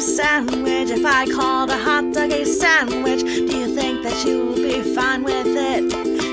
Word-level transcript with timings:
a 0.00 0.02
sandwich. 0.02 0.88
If 0.88 1.04
I 1.04 1.26
called 1.26 1.68
a 1.68 1.76
hot 1.76 2.14
dog 2.14 2.32
a 2.32 2.46
sandwich, 2.46 3.20
do 3.20 3.58
you 3.58 3.74
think 3.74 4.02
that 4.02 4.24
you 4.24 4.46
would 4.46 4.56
be 4.56 4.94
fine 4.94 5.22
with 5.22 5.46
it? 5.46 5.84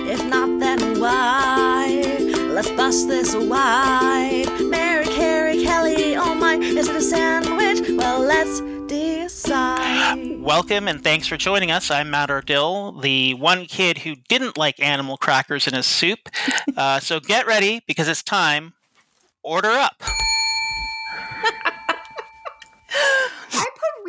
If 0.10 0.24
not, 0.26 0.62
then 0.62 1.02
why? 1.02 2.02
Let's 2.50 2.72
bust 2.72 3.10
this 3.10 3.36
wide. 3.36 4.46
Mary, 4.62 5.06
Carey, 5.08 5.64
Kelly, 5.64 6.16
oh 6.16 6.34
my, 6.34 6.56
is 6.56 6.88
it 6.88 6.96
a 6.96 7.02
sandwich? 7.02 7.82
Well, 7.90 8.22
let's 8.22 8.62
decide. 8.88 10.40
Welcome 10.40 10.88
and 10.88 11.04
thanks 11.04 11.28
for 11.28 11.36
joining 11.36 11.70
us. 11.70 11.92
I'm 11.92 12.10
Matt 12.10 12.30
Ardill, 12.30 13.02
the 13.02 13.34
one 13.34 13.66
kid 13.66 13.98
who 13.98 14.16
didn't 14.30 14.58
like 14.58 14.80
animal 14.80 15.18
crackers 15.18 15.68
in 15.68 15.74
his 15.74 15.86
soup. 15.86 16.30
Uh, 16.78 17.02
so 17.02 17.20
get 17.20 17.46
ready 17.46 17.82
because 17.86 18.08
it's 18.08 18.24
time. 18.24 18.76
Order 19.44 19.72
up. 19.72 20.02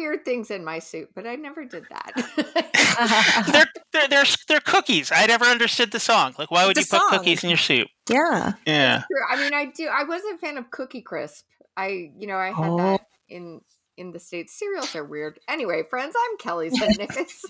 I 0.09 0.11
put 0.11 0.17
weird 0.17 0.25
things 0.25 0.51
in 0.51 0.65
my 0.65 0.79
soup, 0.79 1.11
but 1.15 1.27
I 1.27 1.35
never 1.37 1.65
did 1.65 1.85
that. 1.91 3.47
they're, 3.53 3.67
they're, 3.93 4.09
they're, 4.09 4.25
they're 4.49 4.61
cookies. 4.61 5.11
I 5.13 5.27
never 5.27 5.45
understood 5.45 5.93
the 5.93 6.01
song. 6.01 6.35
Like, 6.39 6.51
why 6.51 6.67
would 6.67 6.77
It's 6.79 6.91
you 6.91 6.97
a 6.99 7.01
put 7.01 7.09
song. 7.11 7.19
cookies 7.19 7.45
in 7.45 7.51
your 7.51 7.59
soup? 7.59 7.89
Yeah. 8.09 8.55
Yeah. 8.67 9.03
I 9.31 9.37
mean, 9.41 9.55
I 9.55 9.67
do. 9.67 9.87
I 9.89 10.05
was 10.05 10.23
a 10.35 10.39
fan 10.39 10.57
of 10.59 10.71
Cookie 10.71 11.03
Crisp. 11.03 11.45
I, 11.77 12.11
you 12.19 12.27
know, 12.27 12.37
I 12.37 12.49
had 12.53 12.69
Oh. 12.71 12.77
that 12.79 13.01
in 13.29 13.61
in 13.97 14.13
the 14.13 14.19
states. 14.21 14.57
Cereals 14.59 14.95
are 14.95 15.05
weird. 15.05 15.39
Anyway, 15.49 15.83
friends, 15.91 16.15
I'm 16.17 16.39
Kelly 16.39 16.71
Zednickis. 16.71 17.45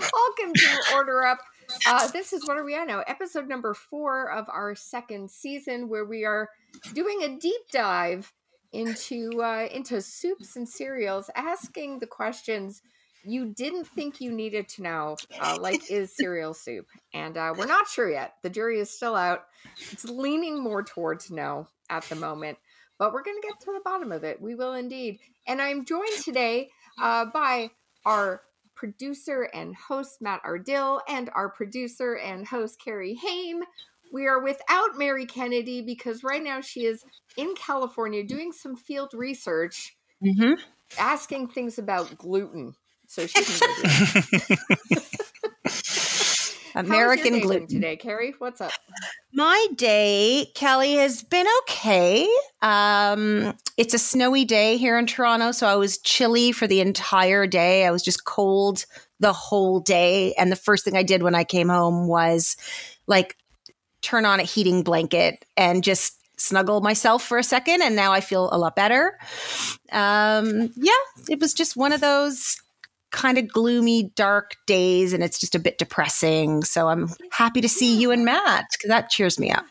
Welcome 0.00 0.54
to 0.54 0.94
Order 0.94 1.24
Up. 1.26 1.38
Uh, 1.86 2.08
this 2.08 2.32
is 2.32 2.46
what 2.46 2.56
are 2.56 2.64
we 2.64 2.76
on 2.76 2.86
now? 2.86 3.02
Episode 3.06 3.48
number 3.48 3.74
four 3.74 4.30
of 4.30 4.46
our 4.48 4.74
second 4.74 5.30
season, 5.30 5.88
where 5.88 6.04
we 6.04 6.24
are 6.24 6.48
doing 6.94 7.22
a 7.22 7.38
deep 7.38 7.60
dive 7.72 8.32
into 8.72 9.42
uh, 9.42 9.66
into 9.72 10.00
soups 10.00 10.56
and 10.56 10.68
cereals, 10.68 11.30
asking 11.34 11.98
the 11.98 12.06
questions 12.06 12.82
you 13.24 13.52
didn't 13.54 13.84
think 13.84 14.20
you 14.20 14.32
needed 14.32 14.68
to 14.68 14.82
know, 14.82 15.16
uh, 15.40 15.58
like 15.60 15.82
is 15.90 16.16
cereal 16.16 16.54
soup? 16.54 16.86
And 17.12 17.36
uh, 17.36 17.54
we're 17.56 17.66
not 17.66 17.88
sure 17.88 18.10
yet. 18.10 18.34
The 18.42 18.50
jury 18.50 18.80
is 18.80 18.90
still 18.90 19.14
out. 19.14 19.44
It's 19.90 20.04
leaning 20.04 20.62
more 20.62 20.82
towards 20.82 21.30
no 21.30 21.68
at 21.88 22.04
the 22.04 22.16
moment, 22.16 22.58
but 22.98 23.12
we're 23.12 23.22
going 23.22 23.40
to 23.40 23.48
get 23.48 23.60
to 23.60 23.72
the 23.72 23.82
bottom 23.84 24.12
of 24.12 24.24
it. 24.24 24.40
We 24.40 24.54
will 24.54 24.74
indeed. 24.74 25.18
And 25.46 25.60
I'm 25.60 25.84
joined 25.84 26.22
today 26.24 26.70
uh, 27.00 27.26
by 27.26 27.70
our 28.06 28.42
producer 28.74 29.42
and 29.52 29.74
host, 29.76 30.22
Matt 30.22 30.42
Ardill, 30.42 31.00
and 31.06 31.28
our 31.34 31.50
producer 31.50 32.14
and 32.14 32.46
host, 32.46 32.80
Carrie 32.82 33.18
Haim. 33.20 33.62
We 34.12 34.26
are 34.26 34.42
without 34.42 34.96
Mary 34.96 35.26
Kennedy 35.26 35.82
because 35.82 36.22
right 36.24 36.42
now 36.42 36.60
she 36.60 36.84
is 36.84 37.04
in 37.36 37.54
California 37.54 38.24
doing 38.24 38.52
some 38.52 38.76
field 38.76 39.12
research, 39.14 39.96
Mm-hmm. 40.22 40.54
asking 40.98 41.48
things 41.48 41.78
about 41.78 42.18
gluten. 42.18 42.74
So 43.06 43.26
she 43.26 43.42
can 43.42 43.58
go 43.58 43.66
do 43.66 44.54
it. 44.92 45.02
Your 46.74 46.84
American 46.84 47.40
gluten. 47.40 47.66
today, 47.66 47.96
Carrie. 47.96 48.34
What's 48.38 48.60
up? 48.60 48.70
My 49.32 49.66
day, 49.74 50.52
Kelly, 50.54 50.94
has 50.94 51.22
been 51.24 51.46
okay. 51.62 52.28
Um, 52.62 53.54
it's 53.76 53.92
a 53.94 53.98
snowy 53.98 54.44
day 54.44 54.76
here 54.76 54.96
in 54.98 55.06
Toronto, 55.06 55.50
so 55.52 55.66
I 55.66 55.74
was 55.74 55.98
chilly 55.98 56.52
for 56.52 56.66
the 56.68 56.80
entire 56.80 57.46
day. 57.48 57.86
I 57.86 57.90
was 57.90 58.02
just 58.04 58.24
cold 58.24 58.84
the 59.18 59.32
whole 59.32 59.80
day. 59.80 60.32
And 60.34 60.52
the 60.52 60.56
first 60.56 60.84
thing 60.84 60.96
I 60.96 61.02
did 61.02 61.22
when 61.22 61.34
I 61.34 61.42
came 61.44 61.68
home 61.68 62.06
was 62.06 62.56
like 63.06 63.36
turn 64.02 64.24
on 64.24 64.40
a 64.40 64.44
heating 64.44 64.82
blanket 64.82 65.44
and 65.56 65.84
just 65.84 66.16
snuggle 66.40 66.80
myself 66.80 67.22
for 67.22 67.38
a 67.38 67.44
second. 67.44 67.82
And 67.82 67.94
now 67.94 68.12
I 68.12 68.20
feel 68.20 68.48
a 68.52 68.58
lot 68.58 68.74
better. 68.74 69.18
Um, 69.92 70.72
yeah, 70.76 70.92
it 71.28 71.38
was 71.40 71.52
just 71.52 71.76
one 71.76 71.92
of 71.92 72.00
those 72.00 72.56
kind 73.10 73.38
of 73.38 73.48
gloomy, 73.48 74.12
dark 74.14 74.56
days, 74.66 75.12
and 75.12 75.22
it's 75.22 75.38
just 75.38 75.54
a 75.54 75.58
bit 75.58 75.78
depressing. 75.78 76.64
So 76.64 76.88
I'm 76.88 77.10
happy 77.30 77.60
to 77.60 77.68
see 77.68 77.96
you 77.98 78.10
and 78.10 78.24
Matt 78.24 78.66
because 78.72 78.88
that 78.88 79.10
cheers 79.10 79.38
me 79.38 79.50
up. 79.50 79.64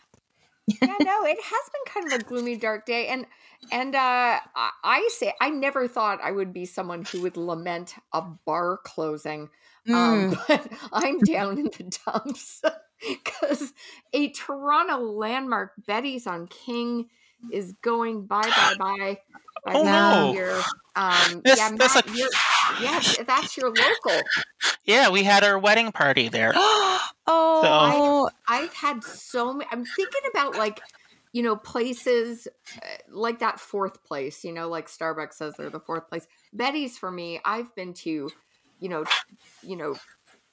yeah, 0.68 0.96
no, 1.02 1.26
it 1.26 1.40
has 1.42 1.70
been 1.72 1.94
kind 1.94 2.08
of 2.08 2.20
a 2.20 2.24
gloomy, 2.24 2.56
dark 2.56 2.86
day, 2.86 3.08
and 3.08 3.26
and 3.72 3.96
uh, 3.96 4.40
I, 4.56 5.09
say 5.12 5.34
I 5.42 5.50
never 5.50 5.88
thought 5.88 6.20
I 6.24 6.32
would 6.32 6.53
be 6.53 6.66
someone 6.66 7.03
who 7.06 7.22
would 7.22 7.38
lament 7.38 7.96
a 8.14 8.22
bar 8.22 8.80
closing, 8.84 9.50
um, 9.92 10.38
but 10.48 10.72
I'm 10.94 11.20
down 11.20 11.58
in 11.58 11.66
the 11.66 11.92
dumps 12.06 12.62
because 13.08 13.74
a 14.14 14.30
Toronto 14.30 14.98
landmark, 14.98 15.74
Betty's 15.88 16.28
on 16.28 16.48
King, 16.48 17.10
is 17.52 17.74
going 17.82 18.26
bye 18.26 18.42
bye 18.42 18.76
bye. 18.78 19.18
by 19.66 19.74
Oh, 19.74 19.84
no. 19.84 20.34
year. 20.34 20.62
Um, 20.96 21.42
This- 21.46 21.58
yeah, 21.58 21.72
that's 21.76 21.96
Matt, 21.96 22.08
like- 22.08 22.18
you're, 22.18 23.26
that's 23.26 23.56
your 23.58 23.70
local. 23.70 24.22
Yeah, 24.84 25.09
we 25.09 25.24
had 25.24 25.44
our 25.44 25.58
wedding 25.58 25.92
party 25.92 26.28
there. 26.30 26.52
oh, 26.56 28.30
I've 28.48 28.74
had 28.74 29.04
so 29.04 29.54
many. 29.54 29.70
I'm 29.72 29.86
thinking 29.86 30.22
about 30.32 30.56
like, 30.56 30.80
you 31.32 31.44
know, 31.44 31.56
places 31.56 32.48
uh, 32.78 32.86
like 33.09 33.40
that 33.40 33.59
fourth 33.59 34.04
place. 34.04 34.44
You 34.44 34.52
know, 34.52 34.68
like 34.68 34.88
Starbucks 34.88 35.34
says 35.34 35.54
they're 35.58 35.70
the 35.70 35.80
fourth 35.80 36.09
place. 36.09 36.28
Betty's 36.54 36.98
for 36.98 37.12
me. 37.12 37.40
I've 37.46 37.74
been 37.76 37.94
to, 37.96 38.32
you 38.80 38.90
know, 38.90 39.06
you 39.62 39.76
know, 39.76 39.96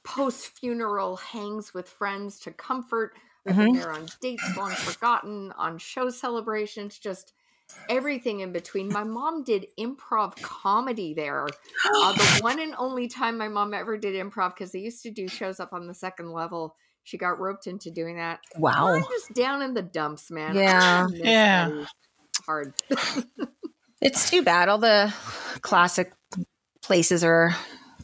post 0.06 0.58
funeral 0.58 1.16
hangs 1.16 1.74
with 1.74 1.88
friends 1.88 2.38
to 2.40 2.50
comfort. 2.52 3.12
I've 3.46 3.56
been 3.56 3.72
Mhm. 3.74 3.78
there 3.78 3.92
on 3.92 4.06
dates 4.20 4.56
long 4.56 4.70
forgotten, 4.72 5.52
on 5.52 5.78
show 5.78 6.10
celebrations, 6.10 6.98
just 6.98 7.32
everything 7.88 8.40
in 8.40 8.52
between. 8.52 8.88
My 8.92 9.04
mom 9.04 9.42
did 9.44 9.66
improv 9.78 10.40
comedy 10.42 11.14
there. 11.14 11.46
Uh, 11.46 12.12
the 12.12 12.38
one 12.42 12.58
and 12.60 12.74
only 12.78 13.08
time 13.08 13.36
my 13.38 13.48
mom 13.48 13.74
ever 13.74 13.96
did 13.98 14.14
improv 14.14 14.54
because 14.54 14.72
they 14.72 14.78
used 14.80 15.02
to 15.02 15.10
do 15.10 15.28
shows 15.28 15.60
up 15.60 15.72
on 15.72 15.86
the 15.86 15.94
second 15.94 16.32
level. 16.32 16.76
She 17.04 17.18
got 17.18 17.38
roped 17.38 17.66
into 17.68 17.90
doing 17.90 18.16
that. 18.16 18.40
wow. 18.56 18.88
I'm 18.94 19.02
just 19.02 19.32
down 19.32 19.62
in 19.62 19.74
the 19.74 19.82
dumps, 19.82 20.30
man. 20.30 20.56
Yeah. 20.56 21.06
Yeah. 21.12 21.84
Hard. 22.46 22.74
It's 24.02 24.28
too 24.30 24.42
bad. 24.42 24.68
All 24.68 24.76
the 24.78 25.12
classic 25.62 26.12
places 26.82 27.24
are 27.24 27.56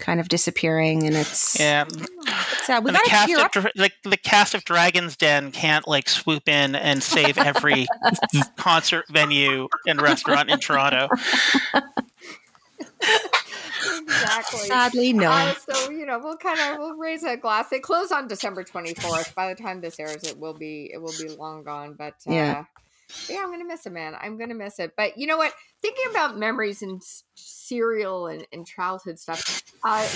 kind 0.02 0.20
of 0.20 0.28
disappearing, 0.28 1.04
and 1.06 1.14
it's 1.16 1.58
Yeah, 1.58 1.84
it's 1.88 2.66
sad. 2.66 2.84
We 2.84 2.88
and 2.90 2.96
the 2.96 3.00
cast 3.06 3.28
cheer 3.28 3.38
of 3.38 3.44
up. 3.44 3.52
Dra- 3.52 3.70
like 3.76 3.94
the 4.02 4.16
cast 4.16 4.54
of 4.54 4.64
Dragon's 4.64 5.16
Den 5.16 5.52
can't 5.52 5.86
like 5.88 6.08
swoop 6.08 6.48
in 6.48 6.74
and 6.74 7.02
save 7.02 7.38
every 7.38 7.86
concert 8.56 9.04
venue 9.08 9.68
and 9.86 10.02
restaurant 10.02 10.50
in 10.50 10.58
Toronto. 10.58 11.08
exactly. 14.00 14.58
Sadly, 14.60 15.12
no. 15.12 15.30
Uh, 15.30 15.54
so 15.70 15.90
you 15.90 16.04
know, 16.06 16.18
we'll 16.18 16.36
kind 16.36 16.58
of 16.60 16.78
we'll 16.78 16.96
raise 16.96 17.22
a 17.22 17.36
glass. 17.36 17.68
They 17.68 17.80
close 17.80 18.12
on 18.12 18.28
December 18.28 18.64
twenty 18.64 18.94
fourth. 18.94 19.34
By 19.34 19.52
the 19.54 19.60
time 19.62 19.80
this 19.80 19.98
airs, 20.00 20.24
it 20.24 20.38
will 20.38 20.54
be 20.54 20.90
it 20.92 20.98
will 21.00 21.14
be 21.18 21.28
long 21.28 21.62
gone. 21.62 21.94
But 21.94 22.14
uh, 22.28 22.32
Yeah. 22.32 22.64
Yeah, 23.28 23.40
I'm 23.42 23.50
gonna 23.50 23.64
miss 23.64 23.86
it, 23.86 23.92
man. 23.92 24.14
I'm 24.20 24.38
gonna 24.38 24.54
miss 24.54 24.78
it. 24.78 24.92
But 24.96 25.16
you 25.18 25.26
know 25.26 25.36
what? 25.36 25.52
Thinking 25.80 26.04
about 26.10 26.38
memories 26.38 26.82
and 26.82 26.96
s- 27.00 27.24
cereal 27.34 28.26
and, 28.26 28.46
and 28.52 28.66
childhood 28.66 29.18
stuff, 29.18 29.62
uh, 29.84 30.08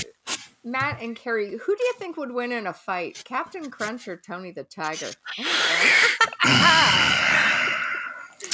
Matt 0.65 1.01
and 1.01 1.15
Carrie, 1.15 1.51
who 1.57 1.77
do 1.77 1.85
you 1.85 1.95
think 1.99 2.17
would 2.17 2.33
win 2.33 2.53
in 2.53 2.67
a 2.67 2.73
fight, 2.73 3.23
Captain 3.25 3.71
Crunch 3.71 4.09
or 4.09 4.17
Tony 4.17 4.51
the 4.51 4.65
Tiger? 4.65 5.11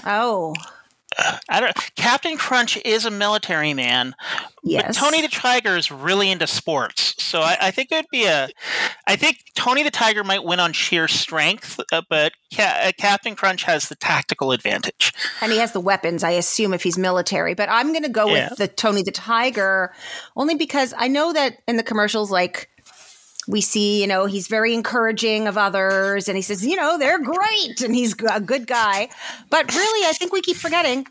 oh, 0.04 0.54
I 1.48 1.60
don't. 1.60 1.76
Captain 2.02 2.36
Crunch 2.36 2.76
is 2.84 3.04
a 3.06 3.12
military 3.12 3.74
man, 3.74 4.16
yes. 4.64 4.84
but 4.86 4.96
Tony 4.96 5.22
the 5.22 5.28
Tiger 5.28 5.76
is 5.76 5.92
really 5.92 6.32
into 6.32 6.48
sports. 6.48 7.14
So 7.22 7.40
I, 7.40 7.56
I 7.60 7.70
think 7.70 7.92
it 7.92 7.94
would 7.94 8.10
be 8.10 8.24
a. 8.24 8.48
I 9.06 9.14
think 9.14 9.38
Tony 9.54 9.84
the 9.84 9.90
Tiger 9.92 10.24
might 10.24 10.42
win 10.42 10.58
on 10.58 10.72
sheer 10.72 11.06
strength, 11.06 11.78
uh, 11.92 12.02
but 12.10 12.32
Ca- 12.52 12.80
uh, 12.88 12.92
Captain 12.98 13.36
Crunch 13.36 13.62
has 13.62 13.88
the 13.88 13.94
tactical 13.94 14.50
advantage. 14.50 15.12
and 15.40 15.52
he 15.52 15.58
has 15.58 15.70
the 15.70 15.80
weapons, 15.80 16.24
I 16.24 16.30
assume, 16.30 16.74
if 16.74 16.82
he's 16.82 16.98
military. 16.98 17.54
But 17.54 17.68
I'm 17.68 17.92
going 17.92 18.02
to 18.02 18.08
go 18.08 18.26
Yeah. 18.26 18.48
with 18.50 18.58
the 18.58 18.66
Tony 18.66 19.04
the 19.04 19.12
Tiger, 19.12 19.94
only 20.36 20.56
because 20.56 20.92
I 20.98 21.06
know 21.06 21.32
that 21.32 21.58
in 21.68 21.76
the 21.76 21.84
commercials, 21.84 22.32
like 22.32 22.68
we 23.46 23.60
see, 23.60 24.00
you 24.00 24.08
know, 24.08 24.26
he's 24.26 24.48
very 24.48 24.74
encouraging 24.74 25.46
of 25.46 25.56
others, 25.56 26.26
and 26.26 26.36
he 26.36 26.42
says, 26.42 26.66
you 26.66 26.74
know, 26.74 26.98
they're 26.98 27.22
great, 27.22 27.80
and 27.80 27.94
he's 27.94 28.16
a 28.28 28.40
good 28.40 28.66
guy. 28.66 29.08
But 29.50 29.72
really, 29.72 30.08
I 30.08 30.12
think 30.14 30.32
we 30.32 30.40
keep 30.40 30.56
forgetting 30.56 31.06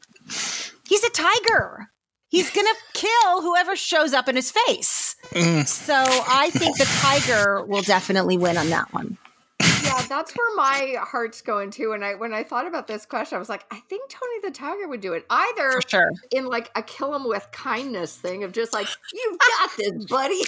he's 0.91 1.03
a 1.05 1.09
tiger. 1.09 1.87
He's 2.27 2.49
going 2.53 2.67
to 2.67 2.75
kill 2.93 3.41
whoever 3.41 3.75
shows 3.75 4.13
up 4.13 4.27
in 4.27 4.35
his 4.35 4.51
face. 4.51 5.15
Mm. 5.31 5.65
So 5.65 5.95
I 5.95 6.49
think 6.51 6.77
the 6.77 6.85
tiger 6.85 7.63
will 7.65 7.81
definitely 7.81 8.37
win 8.37 8.57
on 8.57 8.69
that 8.69 8.93
one. 8.93 9.17
yeah, 9.61 10.01
that's 10.09 10.33
where 10.35 10.55
my 10.55 10.95
heart's 10.99 11.41
going 11.41 11.71
to. 11.71 11.93
And 11.93 12.03
I 12.03 12.15
when 12.15 12.33
I 12.33 12.43
thought 12.43 12.67
about 12.67 12.87
this 12.87 13.05
question, 13.05 13.35
I 13.35 13.39
was 13.39 13.49
like, 13.49 13.63
I 13.71 13.79
think 13.89 14.09
Tony 14.09 14.39
the 14.41 14.51
Tiger 14.51 14.87
would 14.87 15.01
do 15.01 15.13
it 15.13 15.25
either 15.29 15.81
sure. 15.87 16.11
in 16.31 16.47
like 16.47 16.69
a 16.75 16.81
kill 16.81 17.15
him 17.15 17.27
with 17.27 17.47
kindness 17.51 18.15
thing 18.17 18.43
of 18.43 18.51
just 18.51 18.73
like 18.73 18.87
you've 19.13 19.39
got 19.39 19.69
this, 19.77 20.05
buddy, 20.05 20.41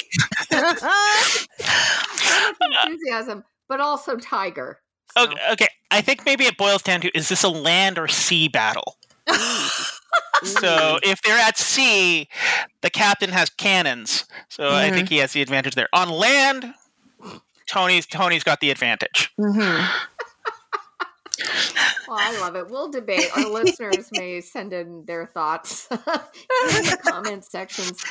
enthusiasm, 2.86 3.44
but 3.70 3.80
also 3.80 4.18
Tiger. 4.18 4.80
So, 5.16 5.26
Okay, 5.26 5.38
okay, 5.52 5.68
I 5.92 6.02
think 6.02 6.26
maybe 6.26 6.46
it 6.46 6.58
boils 6.58 6.82
down 6.82 7.02
to: 7.02 7.16
is 7.16 7.30
this 7.30 7.44
a 7.44 7.50
land 7.50 8.00
or 8.00 8.08
sea 8.08 8.48
battle? 8.48 8.98
So 10.44 11.00
if 11.04 11.22
they're 11.22 11.38
at 11.40 11.58
sea, 11.58 12.28
the 12.82 12.90
captain 12.90 13.30
has 13.32 13.50
cannons. 13.50 14.26
So 14.50 14.74
I 14.74 14.90
Mm-hmm. 14.90 14.96
think 14.96 15.10
he 15.10 15.18
has 15.18 15.34
the 15.34 15.42
advantage 15.42 15.76
there. 15.76 15.90
On 15.94 16.10
land, 16.10 16.74
Tony's 17.68 18.06
Tony's 18.06 18.44
got 18.44 18.60
the 18.60 18.72
advantage. 18.72 19.32
Mhm. 19.40 19.88
Well, 22.08 22.18
I 22.20 22.32
love 22.40 22.56
it. 22.56 22.70
We'll 22.70 22.90
debate. 22.92 23.30
Our 23.36 23.48
listeners 23.48 24.12
may 24.12 24.40
send 24.42 24.74
in 24.74 25.06
their 25.06 25.26
thoughts 25.26 25.88
in 25.92 25.98
the 26.86 26.98
comment 27.02 27.44
sections 27.46 28.04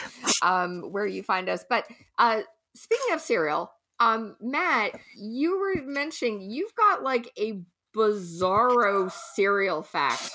um, 0.42 0.82
where 0.92 1.06
you 1.06 1.22
find 1.22 1.48
us. 1.48 1.64
But 1.68 1.86
uh, 2.18 2.42
speaking 2.74 3.14
of 3.14 3.20
cereal, 3.20 3.70
um, 4.00 4.36
Matt, 4.40 4.98
you 5.16 5.58
were 5.58 5.82
mentioning 5.84 6.40
you've 6.40 6.74
got 6.74 7.02
like 7.02 7.30
a 7.38 7.60
bizarro 7.94 9.10
cereal 9.34 9.82
fact. 9.82 10.30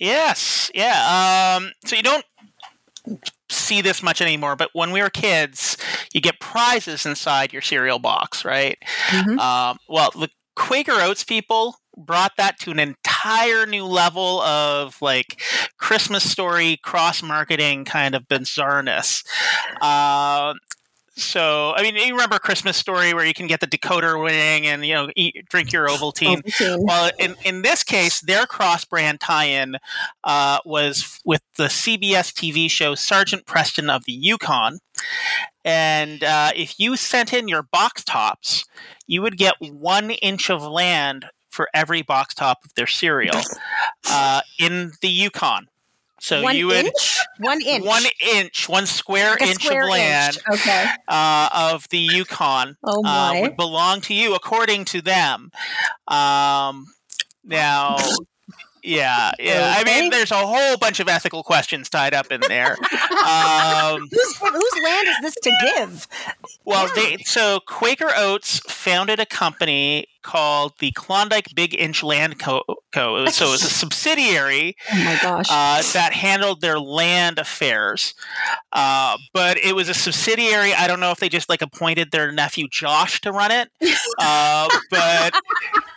Yes, 0.00 0.70
yeah. 0.74 1.56
Um, 1.58 1.72
so 1.84 1.96
you 1.96 2.02
don't 2.02 2.24
see 3.50 3.80
this 3.82 4.02
much 4.02 4.20
anymore, 4.22 4.56
but 4.56 4.70
when 4.72 4.92
we 4.92 5.02
were 5.02 5.10
kids, 5.10 5.76
you 6.12 6.20
get 6.20 6.40
prizes 6.40 7.06
inside 7.06 7.52
your 7.52 7.62
cereal 7.62 7.98
box, 7.98 8.44
right? 8.44 8.78
Mhm. 9.08 9.38
Um, 9.38 9.78
well, 9.88 10.10
the 10.12 10.28
Quaker 10.56 10.92
Oats 11.00 11.24
people 11.24 11.76
brought 11.96 12.32
that 12.38 12.58
to 12.60 12.70
an 12.70 12.78
entire 12.78 13.66
new 13.66 13.84
level 13.84 14.40
of 14.42 14.96
like 15.02 15.42
Christmas 15.78 16.28
story 16.30 16.78
cross 16.82 17.22
marketing 17.22 17.84
kind 17.84 18.14
of 18.14 18.22
bizarreness. 18.28 19.24
Um 19.82 20.58
so, 21.20 21.72
I 21.76 21.82
mean, 21.82 21.96
you 21.96 22.12
remember 22.12 22.38
Christmas 22.38 22.76
Story 22.76 23.14
where 23.14 23.24
you 23.24 23.34
can 23.34 23.46
get 23.46 23.60
the 23.60 23.66
decoder 23.66 24.22
ring 24.22 24.66
and 24.66 24.84
you 24.84 24.94
know 24.94 25.10
eat, 25.16 25.46
drink 25.48 25.72
your 25.72 25.88
Ovaltine. 25.88 26.42
Ovaltine. 26.42 26.84
Well, 26.86 27.10
in, 27.18 27.36
in 27.44 27.62
this 27.62 27.82
case, 27.82 28.20
their 28.20 28.46
cross 28.46 28.84
brand 28.84 29.20
tie 29.20 29.44
in 29.44 29.76
uh, 30.24 30.58
was 30.64 31.20
with 31.24 31.42
the 31.56 31.64
CBS 31.64 32.32
TV 32.32 32.70
show 32.70 32.94
Sergeant 32.94 33.46
Preston 33.46 33.90
of 33.90 34.04
the 34.04 34.12
Yukon. 34.12 34.78
And 35.64 36.24
uh, 36.24 36.52
if 36.56 36.80
you 36.80 36.96
sent 36.96 37.32
in 37.32 37.48
your 37.48 37.62
box 37.62 38.02
tops, 38.04 38.64
you 39.06 39.22
would 39.22 39.36
get 39.36 39.54
one 39.60 40.10
inch 40.10 40.50
of 40.50 40.62
land 40.62 41.26
for 41.50 41.68
every 41.74 42.02
box 42.02 42.34
top 42.34 42.64
of 42.64 42.74
their 42.74 42.86
cereal 42.86 43.40
uh, 44.08 44.40
in 44.58 44.92
the 45.00 45.08
Yukon. 45.08 45.68
So 46.20 46.42
one 46.42 46.54
you 46.56 46.66
would 46.66 46.86
inch? 46.86 47.18
One 47.38 47.62
inch. 47.62 47.84
one 47.84 48.02
inch, 48.34 48.68
one 48.68 48.86
square 48.86 49.30
Like 49.30 49.42
inch 49.42 49.64
square 49.64 49.84
of 49.84 49.90
land 49.90 50.36
inch. 50.36 50.60
Okay. 50.60 50.86
uh, 51.08 51.48
of 51.52 51.88
the 51.88 51.98
Yukon 51.98 52.76
Oh 52.84 53.02
uh, 53.04 53.40
would 53.40 53.56
belong 53.56 54.02
to 54.02 54.14
you 54.14 54.34
according 54.34 54.84
to 54.86 55.00
them. 55.00 55.50
Um, 56.06 56.86
now, 57.42 57.96
yeah, 58.82 59.32
yeah. 59.38 59.74
I 59.76 59.84
mean, 59.84 60.10
there's 60.10 60.30
a 60.30 60.46
whole 60.46 60.76
bunch 60.76 61.00
of 61.00 61.08
ethical 61.08 61.42
questions 61.42 61.88
tied 61.88 62.12
up 62.12 62.30
in 62.30 62.40
there. 62.48 62.72
um, 63.26 64.06
Whose, 64.10 64.36
whose 64.36 64.84
land 64.84 65.08
is 65.08 65.16
this 65.22 65.34
to 65.42 65.52
give? 65.76 66.08
well, 66.66 66.90
they, 66.94 67.16
so 67.24 67.60
Quaker 67.66 68.10
Oats 68.14 68.60
founded 68.70 69.20
a 69.20 69.26
company 69.26 70.06
called 70.22 70.72
the 70.78 70.90
Klondike 70.92 71.54
Big 71.54 71.74
Inch 71.74 72.02
Land 72.02 72.38
Co. 72.38 72.62
Co. 72.92 73.26
So 73.26 73.46
it 73.48 73.50
was 73.50 73.62
a 73.62 73.70
subsidiary 73.70 74.76
Oh 74.92 75.04
my 75.04 75.18
gosh. 75.22 75.46
uh, 75.50 75.82
that 75.92 76.12
handled 76.12 76.60
their 76.60 76.78
land 76.78 77.38
affairs. 77.38 78.14
Uh, 78.72 79.16
but 79.32 79.58
it 79.58 79.74
was 79.74 79.88
a 79.88 79.94
subsidiary. 79.94 80.74
I 80.74 80.86
don't 80.86 81.00
know 81.00 81.10
if 81.10 81.18
they 81.20 81.28
just 81.28 81.48
like 81.48 81.62
appointed 81.62 82.10
their 82.10 82.30
nephew 82.32 82.66
Josh 82.70 83.20
to 83.22 83.32
run 83.32 83.50
it. 83.50 83.70
Uh, 84.22 84.68
but 84.90 85.34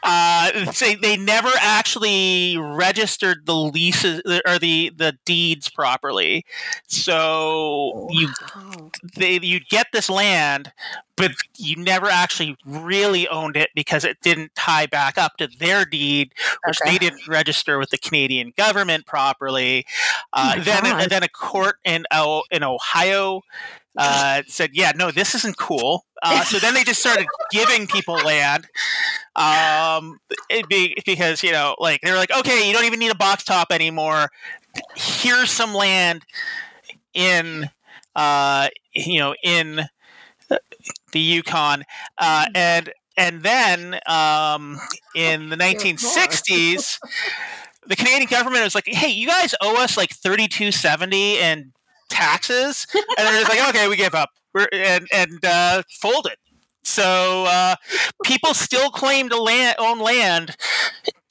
uh, 0.03 0.71
they, 0.79 0.95
they 0.95 1.17
never 1.17 1.49
actually 1.59 2.57
registered 2.57 3.45
the 3.45 3.55
leases 3.55 4.21
or 4.47 4.57
the, 4.59 4.91
the 4.95 5.17
deeds 5.25 5.69
properly. 5.69 6.45
So 6.87 8.07
you 8.11 8.29
Oh, 8.55 8.91
they 9.17 9.39
you 9.41 9.59
get 9.69 9.87
this 9.91 10.09
land, 10.09 10.71
but 11.15 11.31
you 11.57 11.75
never 11.75 12.07
actually 12.07 12.57
really 12.65 13.27
owned 13.27 13.55
it 13.55 13.69
because 13.75 14.03
it 14.03 14.17
didn't 14.21 14.53
tie 14.55 14.85
back 14.87 15.17
up 15.17 15.37
to 15.37 15.47
their 15.59 15.85
deed, 15.85 16.33
which 16.65 16.81
Okay. 16.81 16.91
they 16.91 16.97
didn't 16.97 17.27
register 17.27 17.77
with 17.77 17.89
the 17.89 17.97
Canadian 17.97 18.53
government 18.57 19.05
properly. 19.05 19.85
Uh, 20.33 20.55
Oh 20.57 20.63
then, 20.63 20.83
God. 20.83 21.09
then 21.09 21.23
a 21.23 21.29
court 21.29 21.77
in 21.85 22.05
in 22.51 22.63
Ohio 22.63 23.41
uh, 23.97 24.41
said, 24.47 24.71
"Yeah, 24.73 24.91
no, 24.95 25.11
this 25.11 25.35
isn't 25.35 25.57
cool." 25.57 26.05
Uh, 26.21 26.43
so 26.43 26.57
then 26.59 26.73
they 26.73 26.83
just 26.83 26.99
started 26.99 27.27
giving 27.51 27.87
people 27.87 28.15
land. 28.15 28.67
Um, 29.35 30.19
it 30.49 30.67
be, 30.69 30.95
because 31.05 31.43
you 31.43 31.51
know, 31.51 31.75
like 31.79 32.01
they 32.01 32.11
were 32.11 32.17
like, 32.17 32.31
"Okay, 32.31 32.67
you 32.67 32.73
don't 32.73 32.85
even 32.85 32.99
need 32.99 33.11
a 33.11 33.15
box 33.15 33.43
top 33.43 33.71
anymore. 33.71 34.29
Here's 34.95 35.51
some 35.51 35.73
land 35.73 36.23
in." 37.13 37.69
uh, 38.15 38.69
you 38.93 39.19
know, 39.19 39.33
in 39.43 39.81
the 41.13 41.19
Yukon, 41.19 41.83
uh, 42.17 42.45
and 42.53 42.91
and 43.17 43.43
then 43.43 43.99
um, 44.07 44.79
in 45.15 45.49
the 45.49 45.55
1960s, 45.55 46.99
the 47.87 47.95
Canadian 47.95 48.29
government 48.29 48.63
was 48.63 48.75
like, 48.75 48.87
"Hey, 48.87 49.09
you 49.09 49.27
guys 49.27 49.55
owe 49.61 49.81
us 49.81 49.97
like 49.97 50.13
3270 50.13 51.39
in 51.39 51.71
taxes," 52.09 52.85
and 52.93 53.03
they're 53.17 53.41
just 53.41 53.49
like, 53.49 53.69
"Okay, 53.69 53.87
we 53.87 53.95
give 53.95 54.15
up," 54.15 54.29
We're, 54.53 54.67
and 54.73 55.07
and 55.13 55.43
uh, 55.45 55.83
folded. 56.01 56.35
So 56.83 57.45
uh, 57.47 57.75
people 58.25 58.53
still 58.53 58.89
claim 58.89 59.29
to 59.29 59.41
land, 59.41 59.75
own 59.79 59.99
land 59.99 60.55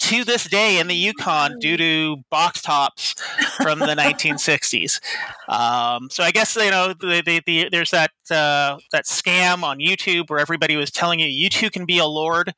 to 0.02 0.24
this 0.24 0.44
day 0.44 0.78
in 0.80 0.88
the 0.88 0.94
Yukon 0.94 1.58
due 1.58 1.76
to 1.76 2.16
box 2.30 2.60
tops 2.62 3.14
from 3.56 3.78
the 3.78 3.94
1960s. 3.94 5.00
Um, 5.48 6.08
so 6.10 6.22
I 6.24 6.30
guess 6.30 6.56
you 6.56 6.70
know 6.70 6.92
the, 6.92 7.22
the, 7.24 7.40
the, 7.46 7.68
there's 7.70 7.90
that 7.90 8.10
uh, 8.30 8.78
that 8.92 9.04
scam 9.06 9.62
on 9.62 9.78
YouTube 9.78 10.28
where 10.30 10.38
everybody 10.40 10.76
was 10.76 10.90
telling 10.90 11.20
you 11.20 11.26
you 11.26 11.48
too 11.48 11.70
can 11.70 11.84
be 11.84 11.98
a 11.98 12.06
lord 12.06 12.52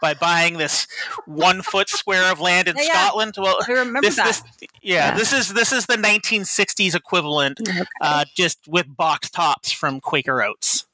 by 0.00 0.14
buying 0.14 0.58
this 0.58 0.86
one 1.26 1.62
foot 1.62 1.88
square 1.88 2.30
of 2.30 2.40
land 2.40 2.68
in 2.68 2.76
Yeah. 2.76 2.84
Scotland. 2.84 3.34
Well, 3.38 3.56
I 3.66 3.72
remember 3.72 4.02
this, 4.02 4.16
that. 4.16 4.26
this 4.26 4.42
yeah, 4.82 5.10
Yeah. 5.10 5.16
this 5.16 5.32
is 5.32 5.54
this 5.54 5.72
is 5.72 5.86
the 5.86 5.96
1960s 5.96 6.94
equivalent, 6.94 7.60
Okay. 7.66 7.82
uh, 8.00 8.24
just 8.36 8.58
with 8.68 8.86
box 8.96 9.30
tops 9.30 9.72
from 9.72 10.00
Quaker 10.00 10.42
Oats. 10.42 10.86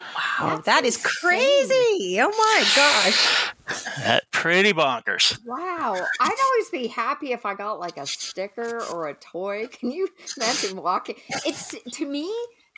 Wow, 0.00 0.48
That's 0.56 0.66
that 0.66 0.84
is 0.84 0.96
insane. 0.96 1.12
crazy. 1.20 2.20
Oh 2.20 2.30
my 2.30 2.64
gosh. 2.74 3.52
That 3.98 4.24
pretty 4.32 4.72
bonkers. 4.72 5.38
Wow. 5.44 5.94
I'd 6.20 6.36
always 6.44 6.70
be 6.70 6.86
happy 6.88 7.32
if 7.32 7.44
I 7.46 7.54
got 7.54 7.78
like 7.78 7.96
a 7.98 8.06
sticker 8.06 8.82
or 8.92 9.08
a 9.08 9.14
toy. 9.14 9.66
Can 9.72 9.90
you 9.90 10.08
imagine 10.36 10.82
walking? 10.82 11.16
It's 11.46 11.74
to 11.92 12.06
me, 12.06 12.32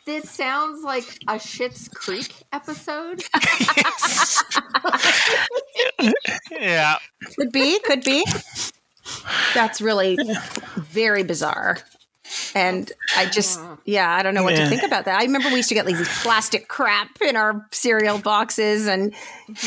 this 0.04 0.28
sounds 0.30 0.82
like 0.84 1.04
a 1.28 1.34
Schitt's 1.34 1.88
Creek 1.88 2.32
episode. 2.52 3.22
yeah, 6.50 6.96
Could 7.36 7.52
be, 7.52 7.78
could 7.80 8.02
be. 8.04 8.24
That's 9.54 9.80
really 9.80 10.18
very 10.76 11.22
bizarre. 11.22 11.78
And 12.54 12.90
I 13.16 13.26
just, 13.26 13.58
Yeah. 13.58 13.76
yeah, 13.84 14.14
I 14.14 14.22
don't 14.22 14.34
know 14.34 14.42
what 14.42 14.54
Yeah. 14.54 14.64
to 14.64 14.68
think 14.70 14.82
about 14.82 15.04
that. 15.06 15.18
I 15.20 15.24
remember 15.24 15.48
we 15.48 15.56
used 15.56 15.68
to 15.70 15.74
get 15.74 15.86
like 15.86 15.96
these 15.96 16.08
plastic 16.22 16.68
crap 16.68 17.08
in 17.20 17.36
our 17.36 17.66
cereal 17.70 18.18
boxes, 18.18 18.86
and 18.86 19.14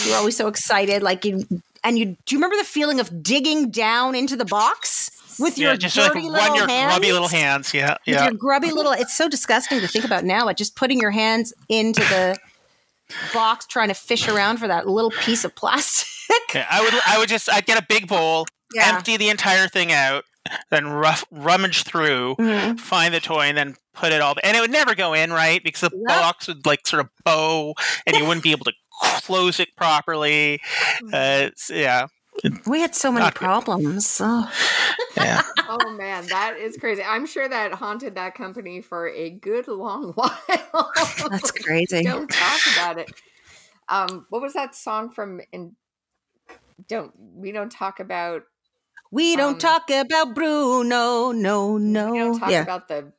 we 0.06 0.12
were 0.12 0.18
always 0.18 0.36
so 0.38 0.48
excited. 0.48 1.02
Like, 1.04 1.26
you, 1.26 1.46
and 1.84 1.98
you, 2.00 2.06
do 2.06 2.36
you 2.36 2.38
remember 2.38 2.58
the 2.58 2.64
feeling 2.64 3.00
of 3.00 3.24
digging 3.24 3.70
down 3.72 4.16
into 4.16 4.36
the 4.36 4.46
box 4.46 5.12
with 5.40 5.58
yeah, 5.58 5.68
your 5.70 5.78
just 5.78 5.96
dirty 5.96 6.22
run 6.22 6.32
little 6.32 6.56
your 6.56 6.68
hands? 6.68 6.94
grubby 6.94 7.12
little 7.12 7.28
hands. 7.28 7.74
Yeah, 7.74 7.92
with 8.06 8.16
yeah. 8.16 8.24
your 8.26 8.34
grubby 8.34 8.72
little 8.72 8.94
it's 8.94 9.16
so 9.16 9.28
disgusting 9.28 9.80
to 9.82 9.88
think 9.88 10.06
about 10.06 10.24
now 10.24 10.46
like 10.46 10.56
just 10.58 10.76
putting 10.78 11.00
your 11.00 11.12
hands 11.12 11.54
into 11.70 12.00
the 12.00 12.38
box 13.34 13.66
trying 13.68 13.90
to 13.90 13.94
fish 13.94 14.28
around 14.28 14.58
for 14.58 14.68
that 14.68 14.88
little 14.88 15.12
piece 15.12 15.44
of 15.44 15.54
plastic 15.56 16.08
Yeah, 16.54 16.66
I 16.70 16.82
would 16.82 16.94
I 17.06 17.18
would 17.20 17.30
just 17.30 17.50
I'd 17.52 17.66
get 17.66 17.78
a 17.78 17.86
big 17.88 18.08
bowl, 18.08 18.46
Yeah. 18.74 18.96
empty 18.96 19.18
the 19.18 19.30
entire 19.30 19.68
thing 19.68 19.92
out, 19.92 20.24
then 20.72 20.88
rough, 20.88 21.26
rummage 21.32 21.84
through, 21.84 22.36
Mhm. 22.40 22.80
find 22.80 23.14
the 23.14 23.20
toy, 23.20 23.42
and 23.42 23.58
then 23.58 23.76
put 23.94 24.12
it 24.12 24.22
all. 24.22 24.36
And 24.44 24.56
it 24.56 24.60
would 24.62 24.72
never 24.72 24.96
go 24.96 25.14
in 25.14 25.32
right 25.34 25.64
because 25.64 25.90
the 25.90 25.98
Yep. 26.08 26.08
box 26.08 26.48
would 26.48 26.66
like 26.66 26.86
sort 26.88 27.02
of 27.02 27.10
bow, 27.24 27.74
and 28.06 28.16
you 28.16 28.26
wouldn't 28.26 28.44
be 28.44 28.52
able 28.52 28.66
to 28.66 28.74
close 29.24 29.60
it 29.60 29.70
properly. 29.76 30.62
Uh, 31.14 31.48
it's- 31.50 31.70
yeah, 31.70 32.08
we 32.68 32.82
had 32.82 32.94
so 32.96 33.12
many 33.12 33.26
Not 33.26 33.36
problems 33.36 34.20
oh. 34.22 34.52
yeah. 35.18 35.42
Oh 35.68 35.92
man, 35.94 36.28
that 36.28 36.58
is 36.58 36.78
crazy. 36.78 37.02
I'm 37.04 37.26
sure 37.26 37.48
that 37.50 37.74
haunted 37.74 38.14
that 38.16 38.36
company 38.36 38.82
for 38.82 39.10
a 39.10 39.32
good 39.32 39.68
long 39.68 40.12
while. 40.16 40.40
that's 41.30 41.50
crazy 41.52 42.04
Don't 42.04 42.30
talk 42.30 42.60
about 42.76 43.00
it. 43.00 43.12
Um, 43.90 44.26
what 44.30 44.42
was 44.44 44.54
that 44.54 44.76
song 44.76 45.10
from 45.12 45.42
in 45.52 45.76
don't 46.88 47.12
we 47.18 47.52
don't 47.52 47.72
talk 47.72 48.00
about 48.00 48.44
we 49.16 49.36
don't 49.36 49.54
Um, 49.54 49.60
talk 49.60 49.90
about 49.90 50.34
bruno 50.36 51.32
no 51.32 51.74
we 51.74 51.82
no 51.82 52.14
don't 52.14 52.40
talk 52.40 52.52
yeah 52.52 52.62
about 52.64 52.88
the 52.88 53.12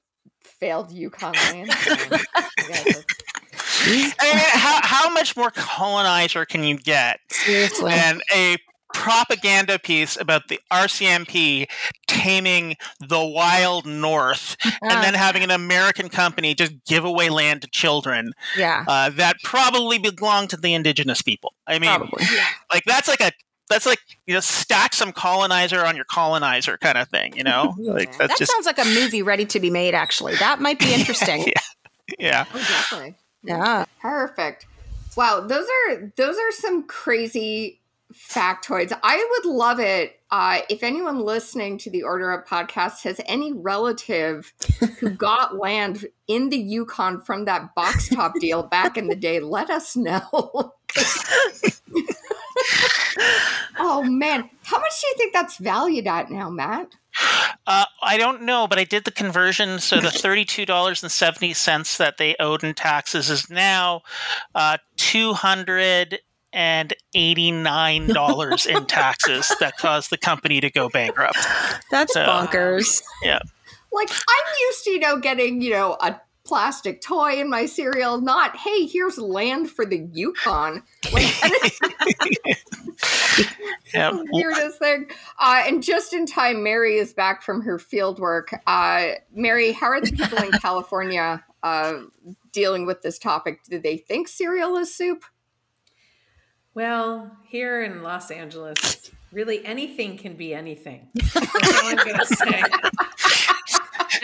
failed 0.61 0.91
Yukon 0.93 1.33
land. 1.53 1.73
song. 1.73 1.99
You 1.99 2.69
guys 2.69 2.97
are- 2.97 3.05
I 3.89 3.93
mean, 3.95 4.11
how 4.53 4.81
how 4.83 5.11
much 5.11 5.37
more 5.37 5.51
colonizer 5.51 6.45
can 6.45 6.65
you 6.65 6.77
get 6.79 7.21
seriously 7.31 7.93
than 7.93 8.21
a 8.35 8.57
propaganda 8.95 9.79
piece 9.79 10.19
about 10.19 10.49
the 10.49 10.59
RCMP 10.73 11.67
taming 12.07 12.77
the 13.01 13.23
wild 13.25 13.85
north 13.85 14.57
and 14.81 15.03
then 15.05 15.13
having 15.15 15.43
an 15.43 15.51
American 15.63 16.09
company 16.09 16.55
just 16.55 16.73
give 16.87 17.05
away 17.05 17.29
land 17.29 17.61
to 17.63 17.69
children 17.69 18.33
yeah. 18.57 18.85
uh, 18.89 19.11
that 19.11 19.37
probably 19.45 19.99
belong 19.99 20.49
to 20.49 20.57
the 20.57 20.73
indigenous 20.73 21.21
people. 21.21 21.53
I 21.67 21.79
mean, 21.79 21.91
Probably. 21.91 22.25
like 22.73 22.85
that's 22.87 23.09
like 23.09 23.21
a 23.21 23.33
that's 23.69 23.87
like 23.87 24.01
you 24.27 24.35
know 24.35 24.41
stack 24.41 24.95
some 24.95 25.13
colonizer 25.13 25.85
on 25.85 25.97
your 25.97 26.05
colonizer 26.05 26.77
kind 26.79 26.99
of 26.99 27.09
thing. 27.09 27.37
You 27.37 27.45
know, 27.45 27.75
like 27.79 28.17
that's 28.17 28.33
That 28.33 28.39
just 28.39 28.53
sounds 28.53 28.67
like 28.67 28.79
a 28.79 28.85
movie 28.85 29.23
ready 29.23 29.47
to 29.47 29.61
be 29.61 29.71
made, 29.71 29.95
actually. 29.95 30.37
That 30.37 30.61
might 30.61 30.79
be 30.79 30.93
interesting. 30.99 31.53
yeah. 32.19 32.45
Oh, 32.53 32.59
definitely. 32.59 33.15
yeah. 33.43 33.85
Perfect. 34.01 34.67
Wow, 35.17 35.41
those 35.41 35.67
are 35.67 36.13
those 36.17 36.37
are 36.37 36.53
some 36.53 36.85
crazy 36.87 37.81
factoids. 38.13 38.97
I 39.03 39.27
would 39.31 39.51
love 39.51 39.81
it 39.81 40.21
uh, 40.31 40.61
if 40.69 40.83
anyone 40.83 41.21
listening 41.21 41.79
to 41.79 41.91
the 41.91 42.03
Order 42.03 42.33
Up 42.33 42.47
podcast 42.47 43.03
has 43.03 43.21
any 43.27 43.53
relative 43.53 44.53
who 44.99 45.11
got 45.11 45.57
land 45.57 46.07
in 46.29 46.51
the 46.51 46.59
Yukon 46.59 47.21
from 47.21 47.47
that 47.47 47.75
box 47.75 48.09
top 48.09 48.35
deal 48.39 48.63
back 48.63 48.97
in 48.97 49.09
the 49.09 49.17
day. 49.17 49.41
Let 49.41 49.71
us 49.71 49.97
know. 49.97 50.75
oh 53.79 54.03
man, 54.05 54.49
how 54.65 54.79
much 54.79 55.01
do 55.01 55.07
you 55.09 55.15
think 55.17 55.33
that's 55.33 55.59
valued 55.59 56.07
at 56.07 56.31
now, 56.31 56.51
Matt? 56.51 56.89
Uh, 57.67 57.85
I 58.03 58.19
don't 58.19 58.43
know, 58.43 58.67
but 58.69 58.79
I 58.79 58.85
did 58.85 59.05
the 59.05 59.11
conversion. 59.11 59.79
So 59.79 60.01
the 60.01 60.11
thirty-two 60.11 60.67
dollars 60.67 61.03
and 61.03 61.11
seventy 61.11 61.55
cents 61.55 61.97
that 61.97 62.19
they 62.19 62.37
owed 62.39 62.63
in 62.63 62.75
taxes 62.75 63.31
is 63.31 63.49
now 63.51 64.03
uh, 64.55 64.79
two 64.97 65.33
hundred 65.33 66.19
and 66.53 66.93
eighty-nine 67.15 68.09
dollars 68.09 68.67
in 68.67 68.87
taxes 68.87 69.55
that 69.61 69.77
caused 69.79 70.11
the 70.11 70.19
company 70.19 70.61
to 70.61 70.71
go 70.71 70.89
bankrupt. 70.89 71.39
That's 71.91 72.13
So- 72.13 72.25
bonkers. 72.27 73.03
Yeah. 73.23 73.41
Like 73.93 74.11
I'm 74.11 74.55
used 74.69 74.85
to, 74.85 74.91
you 74.91 74.99
know, 74.99 75.19
getting, 75.19 75.63
you 75.63 75.71
know, 75.71 75.97
a 76.01 76.21
plastic 76.47 77.01
toy 77.03 77.41
in 77.41 77.51
my 77.51 77.67
cereal, 77.67 78.21
not, 78.21 78.57
hey, 78.57 78.87
here's 78.87 79.19
land 79.19 79.71
for 79.71 79.85
the 79.85 80.09
Yukon. 80.13 80.83
Like 81.13 81.35
Yeah. 83.95 84.11
the 84.13 84.27
weirdest 84.31 84.79
thing. 84.79 85.11
Uh, 85.39 85.65
and 85.67 85.83
just 85.83 86.13
in 86.13 86.27
time, 86.27 86.63
Mary 86.63 86.97
is 86.97 87.13
back 87.13 87.43
from 87.43 87.63
her 87.63 87.79
field 87.79 88.19
work. 88.19 88.55
Uh, 88.67 89.13
Mary, 89.35 89.73
how 89.73 89.87
are 89.89 90.01
the 90.01 90.11
people 90.13 90.39
in 90.39 90.51
California 90.61 91.45
uh, 91.63 92.01
dealing 92.53 92.87
with 92.87 93.03
this 93.03 93.19
topic? 93.19 93.61
Do 93.69 93.79
they 93.79 93.97
think 93.97 94.29
cereal 94.29 94.77
is 94.77 94.95
soup? 94.95 95.25
Well, 96.75 97.31
here 97.47 97.83
in 97.83 98.03
Los 98.03 98.31
Angeles, 98.31 99.11
really 99.33 99.65
anything 99.65 100.19
can 100.19 100.35
be 100.37 100.53
anything. 100.55 101.09
That's 101.15 101.83
all 101.83 101.89
I'm 101.89 101.97
going 101.97 102.19
to 102.19 102.27
say. 102.27 102.63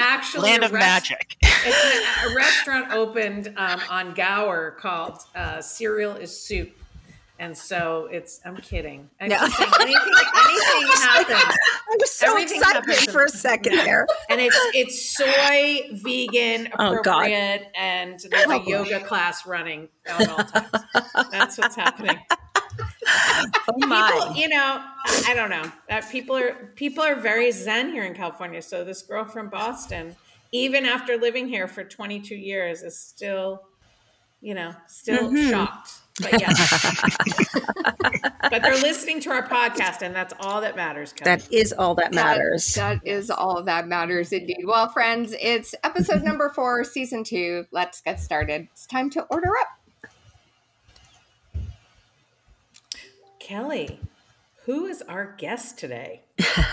Actually, 0.02 0.50
Land 0.50 0.62
a 0.62 0.66
of 0.66 0.72
rest- 0.72 1.10
magic. 1.10 1.36
it's 1.42 2.26
a, 2.32 2.34
restaurant 2.34 2.92
opened 2.92 3.52
um, 3.56 3.80
on 3.88 4.14
Gower 4.14 4.72
called 4.72 5.18
uh, 5.34 5.60
Cereal 5.60 6.16
is 6.16 6.36
Soup. 6.36 6.70
And 7.38 7.56
so 7.58 8.08
it's, 8.12 8.40
I'm 8.44 8.56
kidding. 8.58 9.08
I'm 9.20 9.28
No. 9.30 9.36
saying 9.48 9.70
anything, 9.80 9.96
anything 9.96 10.86
happens. 10.94 11.58
I'm 11.90 11.98
just 11.98 12.18
so 12.18 12.30
Everything 12.30 12.58
excited 12.58 12.84
happens. 12.88 13.12
for 13.12 13.24
a 13.24 13.28
second 13.28 13.74
there. 13.78 14.06
And 14.30 14.40
it's 14.40 14.56
it's 14.74 15.16
soy, 15.16 15.88
vegan, 15.92 16.68
Oh, 16.78 16.98
appropriate, 16.98 17.68
and 17.76 18.20
there's 18.30 18.46
Oh, 18.46 18.52
a 18.56 18.58
boy. 18.60 18.70
yoga 18.70 19.00
class 19.00 19.44
running 19.46 19.88
at 20.06 20.28
all 20.28 20.36
times. 20.44 20.84
That's 21.32 21.58
what's 21.58 21.74
happening. 21.74 22.18
Oh 23.68 23.72
people, 23.74 24.34
you 24.36 24.48
know, 24.48 24.82
I 25.26 25.34
don't 25.34 25.50
know. 25.50 25.64
Uh, 25.90 26.00
people 26.10 26.36
are 26.36 26.72
people 26.76 27.02
are 27.04 27.14
very 27.16 27.50
zen 27.52 27.90
here 27.92 28.04
in 28.04 28.14
California. 28.14 28.60
So 28.62 28.84
this 28.84 29.02
girl 29.02 29.24
from 29.24 29.48
Boston, 29.48 30.16
even 30.52 30.84
after 30.86 31.16
living 31.16 31.48
here 31.48 31.66
for 31.68 31.82
22 31.84 32.34
years, 32.34 32.82
is 32.82 32.98
still, 32.98 33.62
you 34.40 34.54
know, 34.54 34.74
still 34.86 35.30
Mhm. 35.30 35.50
shocked. 35.50 35.90
But 36.20 36.40
yes, 36.40 37.56
but 38.50 38.62
they're 38.62 38.76
listening 38.76 39.20
to 39.20 39.30
our 39.30 39.46
podcast, 39.48 40.02
and 40.02 40.14
that's 40.14 40.34
all 40.40 40.60
that 40.60 40.76
matters. 40.76 41.12
Kelly. 41.12 41.36
That 41.36 41.52
is 41.52 41.72
all 41.72 41.94
that 41.96 42.12
matters. 42.12 42.74
That, 42.74 43.00
that 43.02 43.10
is 43.10 43.30
all 43.30 43.62
that 43.62 43.86
matters 43.88 44.32
indeed. 44.32 44.64
Well, 44.66 44.88
friends, 44.90 45.34
it's 45.40 45.74
episode 45.84 46.22
number 46.24 46.50
four, 46.50 46.84
season 46.84 47.24
two. 47.24 47.64
Let's 47.72 48.00
get 48.02 48.20
started. 48.20 48.68
It's 48.72 48.86
time 48.86 49.08
to 49.10 49.22
order 49.30 49.48
up. 49.60 49.68
Kelly, 53.42 53.98
who 54.66 54.86
is 54.86 55.02
our 55.02 55.34
guest 55.36 55.76
today? 55.76 56.22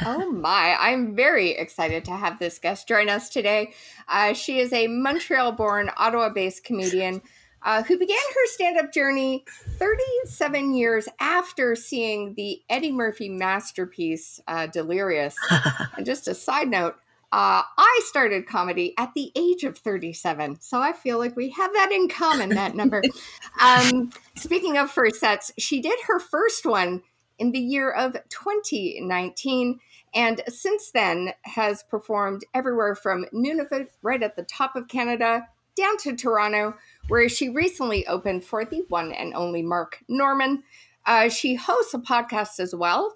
Oh 0.06 0.30
my, 0.32 0.76
I'm 0.80 1.16
very 1.16 1.52
excited 1.52 2.06
to 2.06 2.12
have 2.12 2.38
this 2.38 2.60
guest 2.60 2.88
join 2.88 3.10
us 3.10 3.28
today. 3.28 3.74
Uh, 4.08 4.34
she 4.34 4.60
is 4.60 4.72
a 4.72 4.86
Montreal 4.86 5.54
born, 5.54 5.90
Ottawa 5.98 6.30
based 6.30 6.64
comedian 6.64 7.24
uh, 7.64 7.82
who 7.82 7.98
began 7.98 8.18
her 8.18 8.46
stand 8.46 8.78
up 8.78 8.94
journey 8.94 9.46
37 9.78 10.76
years 10.76 11.10
after 11.20 11.76
seeing 11.76 12.36
the 12.36 12.62
Eddie 12.70 12.92
Murphy 12.92 13.30
masterpiece, 13.30 14.40
uh, 14.48 14.68
Delirious. 14.68 15.36
and 15.98 16.06
just 16.06 16.28
a 16.28 16.36
side 16.36 16.70
note, 16.70 16.98
uh, 17.32 17.62
I 17.78 18.02
started 18.06 18.48
comedy 18.48 18.94
at 18.98 19.14
the 19.14 19.32
age 19.36 19.64
of 19.64 19.78
37, 19.78 20.60
so 20.62 20.82
I 20.82 20.94
feel 20.94 21.20
like 21.20 21.36
we 21.36 21.50
have 21.52 21.72
that 21.74 21.92
in 21.92 22.10
common, 22.10 22.50
that 22.50 22.76
number. 22.76 23.04
um, 23.62 24.12
speaking 24.36 24.78
of 24.78 24.90
first 24.90 25.20
sets, 25.20 25.52
she 25.58 25.80
did 25.80 26.00
her 26.08 26.20
first 26.20 26.66
one 26.66 27.04
in 27.38 27.52
the 27.52 27.60
year 27.60 27.92
of 27.92 28.18
2019 28.30 29.80
and 30.14 30.42
since 30.48 30.92
then 30.92 31.34
has 31.44 31.84
performed 31.84 32.44
everywhere 32.54 32.96
from 32.96 33.26
Nunavut 33.34 33.88
right 34.02 34.22
at 34.22 34.36
the 34.36 34.44
top 34.44 34.76
of 34.76 34.88
Canada 34.88 35.48
down 35.76 35.98
to 35.98 36.16
Toronto 36.16 36.76
where 37.08 37.30
she 37.30 37.50
recently 37.50 38.06
opened 38.08 38.44
for 38.44 38.66
the 38.66 38.84
one 38.90 39.12
and 39.12 39.34
only 39.34 39.62
Mark 39.62 40.00
Normand. 40.08 40.64
Uh, 41.06 41.30
she 41.30 41.56
hosts 41.56 41.94
a 41.94 42.00
podcast 42.00 42.60
as 42.60 42.76
well. 42.76 43.16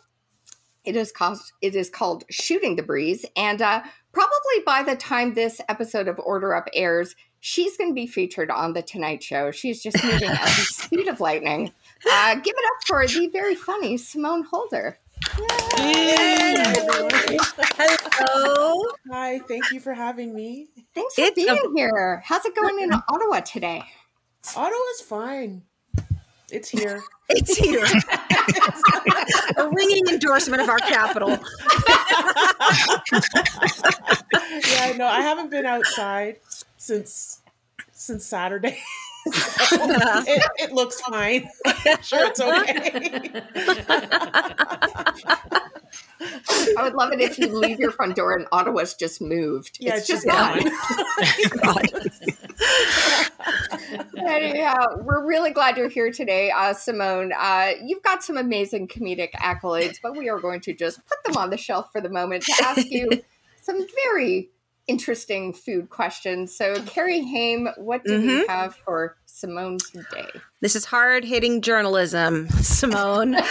It 0.84 0.96
is 0.96 1.12
called 1.12 1.40
it 1.62 1.76
is 1.76 1.90
called 1.90 2.26
Shooting 2.30 2.76
the 2.76 2.84
Breeze, 2.84 3.26
and 3.38 3.62
uh, 3.62 3.84
probably 4.14 4.64
by 4.66 4.84
the 4.84 4.96
time 4.96 5.34
this 5.34 5.60
episode 5.68 6.08
of 6.08 6.20
Order 6.20 6.56
Up 6.56 6.70
airs, 6.74 7.16
she's 7.40 7.76
going 7.78 7.90
to 7.90 7.94
be 7.96 8.08
featured 8.08 8.50
on 8.52 8.74
the 8.74 8.82
Tonight 8.82 9.22
Show. 9.24 9.52
She's 9.52 9.82
just 9.84 10.02
moving 10.04 10.30
at 10.30 10.46
the 10.46 10.48
speed 10.70 11.08
of 11.08 11.20
lightning. 11.20 11.72
Uh, 12.10 12.36
give 12.36 12.54
it 12.58 12.66
up 12.66 12.88
for 12.88 13.06
the 13.08 13.28
very 13.28 13.56
funny 13.56 13.98
Simone 13.98 14.44
Holder. 14.50 14.98
Hello. 17.56 18.82
Hi, 19.12 19.40
thank 19.40 19.72
you 19.72 19.80
for 19.80 19.94
having 19.94 20.34
me. 20.36 20.68
Thanks 20.94 21.16
for 21.16 21.22
It's 21.22 21.36
being 21.36 21.50
a- 21.50 21.74
here. 21.78 22.22
How's 22.26 22.46
it 22.46 22.56
going 22.56 22.80
in 22.82 22.92
Ottawa 22.94 23.40
today? 23.42 23.84
Ottawa's 24.56 25.02
fine. 25.08 25.64
It's 26.52 26.70
here. 26.70 27.02
It's 27.30 27.56
here. 27.56 27.86
a 29.58 29.70
ringing 29.70 30.08
endorsement 30.10 30.62
of 30.62 30.70
our 30.70 30.80
capital. 30.80 31.30
yeah, 34.72 34.94
no, 34.98 35.06
I 35.08 35.22
haven't 35.22 35.50
been 35.50 35.66
outside 35.66 36.40
since 36.78 37.42
since 37.92 38.26
Saturday. 38.26 38.78
So 39.32 39.32
it, 40.28 40.44
it 40.58 40.72
looks 40.74 41.00
fine. 41.02 41.50
sure, 42.02 42.28
it's 42.28 42.42
okay. 42.42 43.42
I 46.78 46.84
would 46.84 46.94
love 46.94 47.12
it 47.14 47.22
if 47.22 47.38
you 47.38 47.48
leave 47.48 47.80
your 47.80 47.92
front 47.92 48.16
door 48.16 48.36
and 48.36 48.48
Ottawa's 48.52 48.94
just 48.94 49.22
moved. 49.22 49.78
Yeah, 49.80 49.96
it's, 49.96 50.10
it's 50.10 50.24
just 50.24 50.28
gone. 50.28 50.60
Anyhow, 54.28 54.86
we're 55.02 55.26
really 55.26 55.52
glad 55.52 55.78
you're 55.78 55.90
here 55.90 56.12
today, 56.12 56.52
uh, 56.52 56.74
Simone. 56.74 57.34
Uh, 57.38 57.72
you've 57.84 58.04
got 58.04 58.24
some 58.24 58.38
amazing 58.38 58.88
comedic 58.88 59.32
accolades, 59.34 59.98
but 60.02 60.18
we 60.18 60.30
are 60.30 60.40
going 60.40 60.62
to 60.62 60.74
just 60.74 61.00
put 61.06 61.24
them 61.26 61.38
on 61.38 61.50
the 61.50 61.58
shelf 61.58 61.90
for 61.92 62.02
the 62.02 62.10
moment 62.10 62.44
to 62.44 62.54
ask 62.64 62.90
you 62.90 63.10
some 63.62 63.86
very 64.06 64.50
interesting 64.88 65.54
food 65.54 65.90
questions. 65.90 66.56
So, 66.56 66.76
Carrie 66.84 67.24
Haim, 67.24 67.70
what 67.78 68.04
do 68.04 68.20
you 68.20 68.48
have 68.48 68.76
for 68.76 69.16
Simone 69.26 69.78
today? 69.80 70.30
This 70.62 70.76
is 70.76 70.86
hard 70.86 71.24
hitting 71.24 71.62
journalism, 71.62 72.50
Simone. 72.62 73.36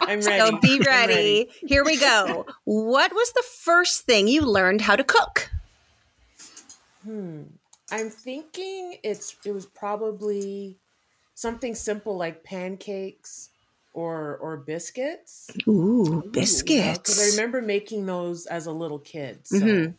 I'm 0.00 0.20
ready. 0.20 0.38
So 0.38 0.58
be 0.58 0.76
I'm 0.76 0.82
ready. 0.82 1.48
Here 1.66 1.84
we 1.84 1.96
go. 1.96 2.46
What 2.64 3.12
was 3.14 3.32
the 3.32 3.42
first 3.42 4.02
thing 4.02 4.28
you 4.28 4.42
learned 4.42 4.80
how 4.82 4.96
to 4.96 5.04
cook? 5.04 5.50
Hmm. 7.04 7.42
I'm 7.90 8.08
thinking 8.10 8.96
it's 9.02 9.36
it 9.44 9.52
was 9.52 9.66
probably 9.66 10.78
something 11.34 11.74
simple 11.74 12.16
like 12.16 12.42
pancakes 12.42 13.50
or 13.92 14.36
or 14.38 14.56
biscuits. 14.56 15.50
Ooh, 15.68 16.22
biscuits. 16.30 16.98
Because 16.98 17.20
I 17.20 17.36
remember 17.36 17.60
making 17.60 18.06
those 18.06 18.46
as 18.46 18.66
a 18.66 18.72
little 18.72 18.98
kid. 18.98 19.46
So 19.46 19.58
Mhm. 19.58 19.94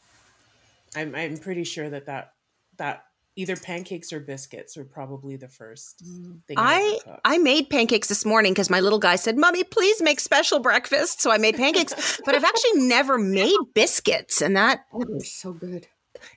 I'm 0.96 1.16
I'm 1.16 1.38
pretty 1.38 1.64
sure 1.64 1.90
that 1.90 2.06
that 2.08 2.34
that 2.78 3.04
either 3.38 3.56
pancakes 3.58 4.14
or 4.14 4.20
biscuits 4.22 4.78
are 4.78 4.86
probably 4.86 5.36
the 5.36 5.50
first 5.50 6.02
Mm. 6.06 6.44
thing 6.48 6.58
I 6.58 7.00
I. 7.06 7.20
I 7.26 7.38
made 7.38 7.70
pancakes 7.70 8.08
this 8.08 8.24
morning 8.26 8.54
because 8.54 8.70
my 8.70 8.80
little 8.80 9.00
guy 9.00 9.16
said, 9.18 9.38
"Mommy, 9.38 9.64
please 9.64 10.02
make 10.02 10.20
special 10.20 10.60
breakfast." 10.60 11.22
So 11.22 11.32
I 11.32 11.38
made 11.38 11.56
pancakes, 11.56 11.94
but 12.26 12.36
I've 12.36 12.44
actually 12.44 12.82
never 12.88 13.18
made 13.18 13.58
biscuits, 13.74 14.42
and 14.42 14.56
that 14.56 14.86
Oh, 14.94 15.04
they're 15.08 15.20
so 15.22 15.52
good. 15.54 15.88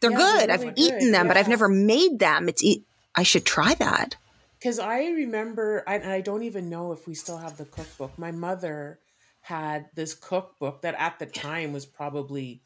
they're 0.01 0.11
Yeah, 0.11 0.17
they're 0.19 0.39
good. 0.41 0.51
I've 0.51 0.61
really 0.63 0.73
eaten 0.77 0.99
good, 0.99 1.15
them, 1.15 1.29
but 1.29 1.37
I've 1.37 1.49
never 1.49 1.69
made 1.69 2.19
them. 2.19 2.49
It's 2.49 2.63
e- 2.65 2.85
I 3.15 3.23
should 3.23 3.45
try 3.45 3.75
that. 3.75 4.17
Because 4.59 4.81
I 4.81 5.07
remember, 5.11 5.85
I, 5.87 5.97
and 5.97 6.11
I 6.13 6.21
don't 6.21 6.43
even 6.43 6.69
know 6.69 6.91
if 6.91 7.07
we 7.07 7.15
still 7.15 7.37
have 7.39 7.57
the 7.57 7.65
cookbook. 7.65 8.19
My 8.19 8.33
mother 8.33 8.99
had 9.41 9.87
this 9.95 10.15
cookbook 10.15 10.83
that 10.83 10.97
at 10.99 11.21
the 11.21 11.27
time 11.27 11.73
was 11.73 11.87
probably 11.87 12.63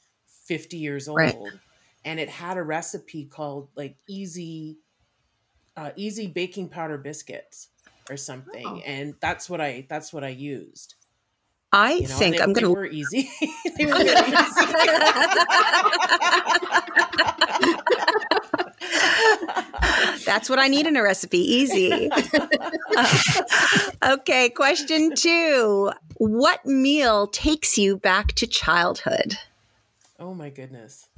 50 0.47 0.79
years 0.79 1.07
old. 1.07 1.19
Right. 1.19 1.37
And 2.05 2.19
it 2.19 2.29
had 2.29 2.57
a 2.57 2.63
recipe 2.63 3.25
called 3.27 3.69
like 3.77 3.97
easy, 4.09 4.79
uh, 5.77 5.91
easy 5.97 6.27
baking 6.27 6.69
powder 6.69 6.99
biscuits 6.99 7.69
or 8.11 8.17
something. 8.17 8.67
Oh. 8.67 8.83
And 8.85 9.15
that's 9.21 9.49
what 9.49 9.61
I, 9.61 9.87
that's 9.89 10.13
what 10.13 10.25
I 10.25 10.31
used. 10.31 10.95
I 11.73 11.95
You 11.95 12.09
know, 12.09 12.15
think 12.17 12.35
and 12.37 12.45
I'm 12.45 12.53
gonna. 12.53 12.69
They 12.73 12.75
were 12.75 12.87
easy. 12.87 13.31
they 13.79 13.87
were 13.87 13.97
easy. 13.97 14.13
That's 20.25 20.49
what 20.49 20.59
I 20.59 20.69
need 20.69 20.87
in 20.87 20.97
a 20.97 21.03
recipe. 21.03 21.39
Easy. 21.39 22.11
okay, 24.05 24.51
question 24.51 25.15
two. 25.15 25.91
What 26.17 26.65
meal 26.65 27.27
takes 27.27 27.79
you 27.79 27.97
back 27.97 28.33
to 28.35 28.47
childhood? 28.47 29.37
Oh 30.19 30.35
my 30.35 30.51
goodness. 30.51 31.09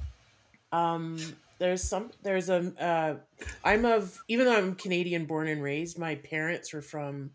Um, 0.71 1.17
there's 1.59 1.83
some. 1.83 2.11
There's 2.23 2.49
a. 2.49 2.73
Uh, 2.79 3.45
I'm 3.63 3.85
of. 3.85 4.17
Even 4.27 4.45
though 4.45 4.57
I'm 4.57 4.75
Canadian 4.75 5.25
born 5.25 5.47
and 5.47 5.61
raised, 5.61 5.97
my 5.97 6.15
parents 6.15 6.73
were 6.73 6.81
from 6.81 7.31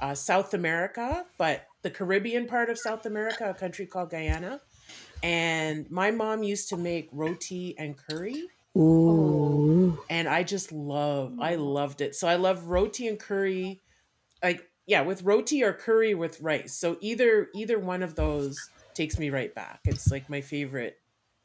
uh, 0.00 0.14
South 0.14 0.54
America, 0.54 1.24
but 1.38 1.66
the 1.82 1.90
Caribbean 1.90 2.46
part 2.46 2.70
of 2.70 2.78
South 2.78 3.06
America, 3.06 3.50
a 3.50 3.54
country 3.54 3.86
called 3.86 4.10
Guyana. 4.10 4.60
And 5.22 5.90
my 5.90 6.10
mom 6.10 6.42
used 6.42 6.70
to 6.70 6.76
make 6.78 7.10
roti 7.12 7.74
and 7.78 7.94
curry, 7.96 8.44
Ooh. 8.76 9.98
and 10.08 10.26
I 10.26 10.42
just 10.42 10.72
love. 10.72 11.34
I 11.38 11.56
loved 11.56 12.00
it. 12.00 12.14
So 12.14 12.26
I 12.26 12.36
love 12.36 12.68
roti 12.68 13.06
and 13.06 13.18
curry, 13.18 13.82
like 14.42 14.66
yeah, 14.86 15.02
with 15.02 15.22
roti 15.22 15.62
or 15.62 15.74
curry 15.74 16.14
with 16.14 16.40
rice. 16.40 16.78
So 16.78 16.96
either 17.02 17.48
either 17.54 17.78
one 17.78 18.02
of 18.02 18.14
those 18.14 18.58
takes 18.94 19.18
me 19.18 19.28
right 19.28 19.54
back. 19.54 19.80
It's 19.84 20.10
like 20.10 20.30
my 20.30 20.40
favorite, 20.40 20.96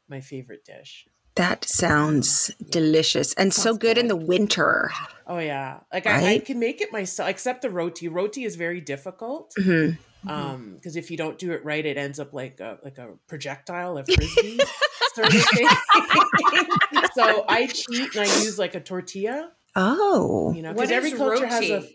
my 0.08 0.20
favorite 0.20 0.64
dish. 0.64 1.06
That 1.36 1.64
sounds 1.66 2.50
delicious 2.70 3.34
and 3.34 3.52
so 3.52 3.62
Sounds 3.62 3.78
good 3.78 3.98
in 3.98 4.08
the 4.08 4.16
winter. 4.16 4.90
Oh 5.26 5.38
yeah, 5.38 5.80
like 5.92 6.06
I, 6.06 6.34
I 6.34 6.38
can 6.38 6.58
make 6.58 6.80
it 6.80 6.92
myself, 6.92 7.28
except 7.28 7.62
the 7.62 7.70
roti. 7.70 8.08
Roti 8.08 8.44
is 8.44 8.56
very 8.56 8.80
difficult 8.80 9.52
Mhm. 9.58 9.98
um 10.26 10.74
because 10.74 10.96
if 10.96 11.10
you 11.10 11.16
don't 11.16 11.38
do 11.38 11.52
it 11.52 11.64
right, 11.64 11.84
it 11.84 11.96
ends 11.96 12.18
up 12.18 12.32
like 12.32 12.58
a 12.60 12.78
like 12.82 12.98
a 12.98 13.08
projectile, 13.28 13.98
a 13.98 14.04
frisbee 14.04 14.58
sort 15.14 15.28
of 15.34 15.42
thing. 15.54 15.68
so 17.14 17.44
I 17.48 17.66
cheat 17.66 18.14
and 18.14 18.22
I 18.28 18.42
use 18.42 18.58
like 18.58 18.74
a 18.74 18.80
tortilla, 18.80 19.52
Oh, 19.74 20.52
you 20.54 20.62
know, 20.62 20.72
because 20.72 20.90
every 20.90 21.12
culture 21.12 21.44
roti? 21.44 21.68
has 21.70 21.84
a. 21.84 21.88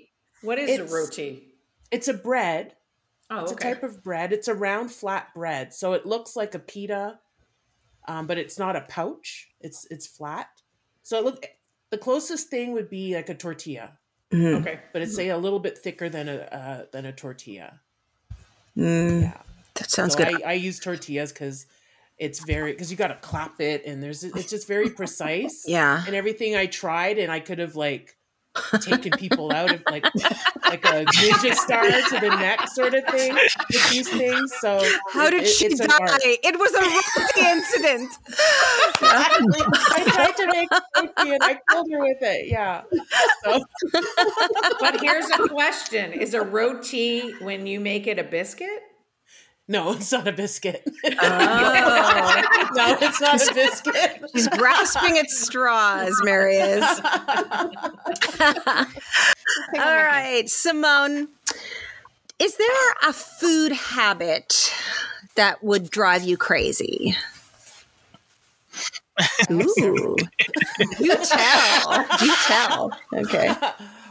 what 0.44 0.60
is 0.60 0.70
It's- 0.70 0.92
a 0.92 0.94
roti? 0.94 1.48
It's 1.92 2.08
a 2.08 2.14
bread. 2.14 2.76
Oh, 3.30 3.44
It's 3.44 3.52
okay. 3.54 3.72
a 3.72 3.74
type 3.76 3.84
of 3.84 4.04
bread. 4.04 4.32
It's 4.34 4.48
a 4.48 4.54
round, 4.54 4.92
flat 4.92 5.34
bread, 5.34 5.74
so 5.74 5.94
it 5.94 6.06
looks 6.06 6.36
like 6.36 6.54
a 6.54 6.60
pita, 6.60 7.18
um, 8.08 8.28
but 8.28 8.38
it's 8.38 8.58
not 8.60 8.76
a 8.76 8.82
pouch. 8.82 9.50
It's 9.60 9.86
it's 9.92 10.08
flat. 10.08 10.50
So 11.04 11.18
it 11.18 11.24
look 11.26 11.46
the 11.90 11.98
closest 11.98 12.50
thing 12.50 12.72
would 12.74 12.90
be 12.90 13.16
like 13.16 13.30
a 13.30 13.36
tortilla, 13.36 13.98
Mhm. 14.32 14.62
okay. 14.62 14.80
but 14.94 15.02
it's 15.02 15.16
say 15.16 15.30
a 15.30 15.38
little 15.38 15.60
bit 15.60 15.78
thicker 15.78 16.10
than 16.10 16.30
a 16.30 16.36
uh, 16.52 16.86
than 16.92 17.06
a 17.06 17.12
tortilla. 17.12 17.80
Mm, 18.78 19.22
Yeah. 19.24 19.42
that 19.76 19.90
sounds 19.90 20.14
so 20.14 20.20
good. 20.24 20.44
I, 20.44 20.52
I 20.52 20.54
use 20.54 20.80
tortillas 20.80 21.32
because 21.32 21.66
it's 22.18 22.44
very 22.46 22.72
because 22.72 22.92
you 22.92 22.98
got 22.98 23.08
to 23.10 23.16
clap 23.16 23.60
it 23.60 23.86
and 23.86 24.02
there's 24.02 24.24
it's 24.24 24.50
just 24.50 24.68
very 24.68 24.90
precise. 24.90 25.64
yeah. 25.68 26.04
And 26.06 26.16
everything 26.16 26.56
I 26.56 26.68
tried 26.68 27.18
and 27.18 27.32
I 27.32 27.40
could 27.40 27.60
have 27.60 27.76
like 27.76 28.16
taken 28.82 29.12
people 29.14 29.52
out 29.54 29.72
of 29.74 29.82
like 29.90 30.04
like 30.68 30.84
a 30.86 31.06
ninja 31.06 31.54
star 31.56 31.84
to 31.84 32.20
the 32.20 32.30
neck 32.38 32.68
sort 32.70 32.94
of 32.94 33.06
thing 33.06 33.34
with 33.34 33.90
these 33.90 34.10
things. 34.10 34.54
So 34.60 34.84
How 35.12 35.30
did 35.30 35.44
it- 35.44 35.48
she 35.48 35.66
it's 35.68 35.80
die? 35.80 35.88
art. 36.00 36.22
It 36.24 36.60
was 36.60 36.74
a 36.74 36.82
roti 36.82 37.50
incident. 37.50 38.12
Exactly. 39.02 39.64
I 39.96 40.04
tried 40.14 40.36
to 40.38 40.48
make 40.48 40.70
roti 40.96 41.32
and 41.34 41.44
I 41.44 41.60
killed 41.70 41.88
her 41.92 42.00
with 42.00 42.18
it. 42.22 42.48
Yeah. 42.50 42.84
So 43.46 43.64
But 44.80 45.00
here's 45.02 45.30
a 45.30 45.48
question: 45.48 46.12
Is 46.14 46.34
a 46.34 46.42
roti 46.42 47.32
when 47.40 47.66
you 47.68 47.80
make 47.80 48.08
it 48.08 48.20
a 48.20 48.24
biscuit? 48.24 48.84
No, 49.72 49.94
it's 49.94 50.12
not 50.12 50.28
a 50.28 50.34
biscuit. 50.34 50.84
Oh. 51.24 52.68
no, 52.74 52.98
it's 53.02 53.22
not 53.22 53.42
a 53.50 53.54
biscuit. 53.54 54.24
She's 54.34 54.48
grasping 54.50 55.18
at 55.18 55.30
straws, 55.30 56.20
Mary 56.24 56.56
is. 56.56 56.84
All 58.44 58.86
right, 59.76 60.44
Simone. 60.48 61.28
Is 62.40 62.56
there 62.58 62.92
a 63.08 63.14
food 63.14 63.72
habit 63.72 64.74
that 65.36 65.64
would 65.64 65.90
drive 65.90 66.24
you 66.24 66.38
crazy? 66.38 67.16
Ooh. 69.52 70.16
you 71.00 71.16
tell. 71.18 72.08
You 72.22 72.36
tell. 72.46 72.92
Okay. 73.14 73.54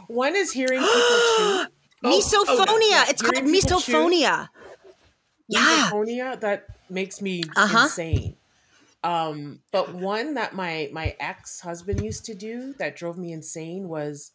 One 0.07 0.35
is 0.35 0.51
hearing 0.51 0.79
people 0.79 1.01
chew. 1.37 1.65
misophonia. 2.03 3.03
Oh, 3.03 3.05
it's 3.09 3.21
called 3.21 3.35
Hearing 3.35 3.51
people 3.51 3.79
chew. 3.81 4.47
Yeah. 5.51 5.91
misophonia 5.91 6.39
that 6.41 6.67
makes 6.89 7.21
me 7.21 7.43
Uh-huh. 7.55 7.89
insane. 7.89 8.37
Um, 9.03 9.63
but 9.71 9.93
one 9.95 10.35
that 10.35 10.55
my 10.55 10.89
my 10.93 11.15
ex 11.19 11.61
husband 11.61 12.03
used 12.03 12.25
to 12.25 12.35
do 12.35 12.73
that 12.79 12.95
drove 12.97 13.17
me 13.17 13.31
insane 13.33 13.89
was, 13.89 14.33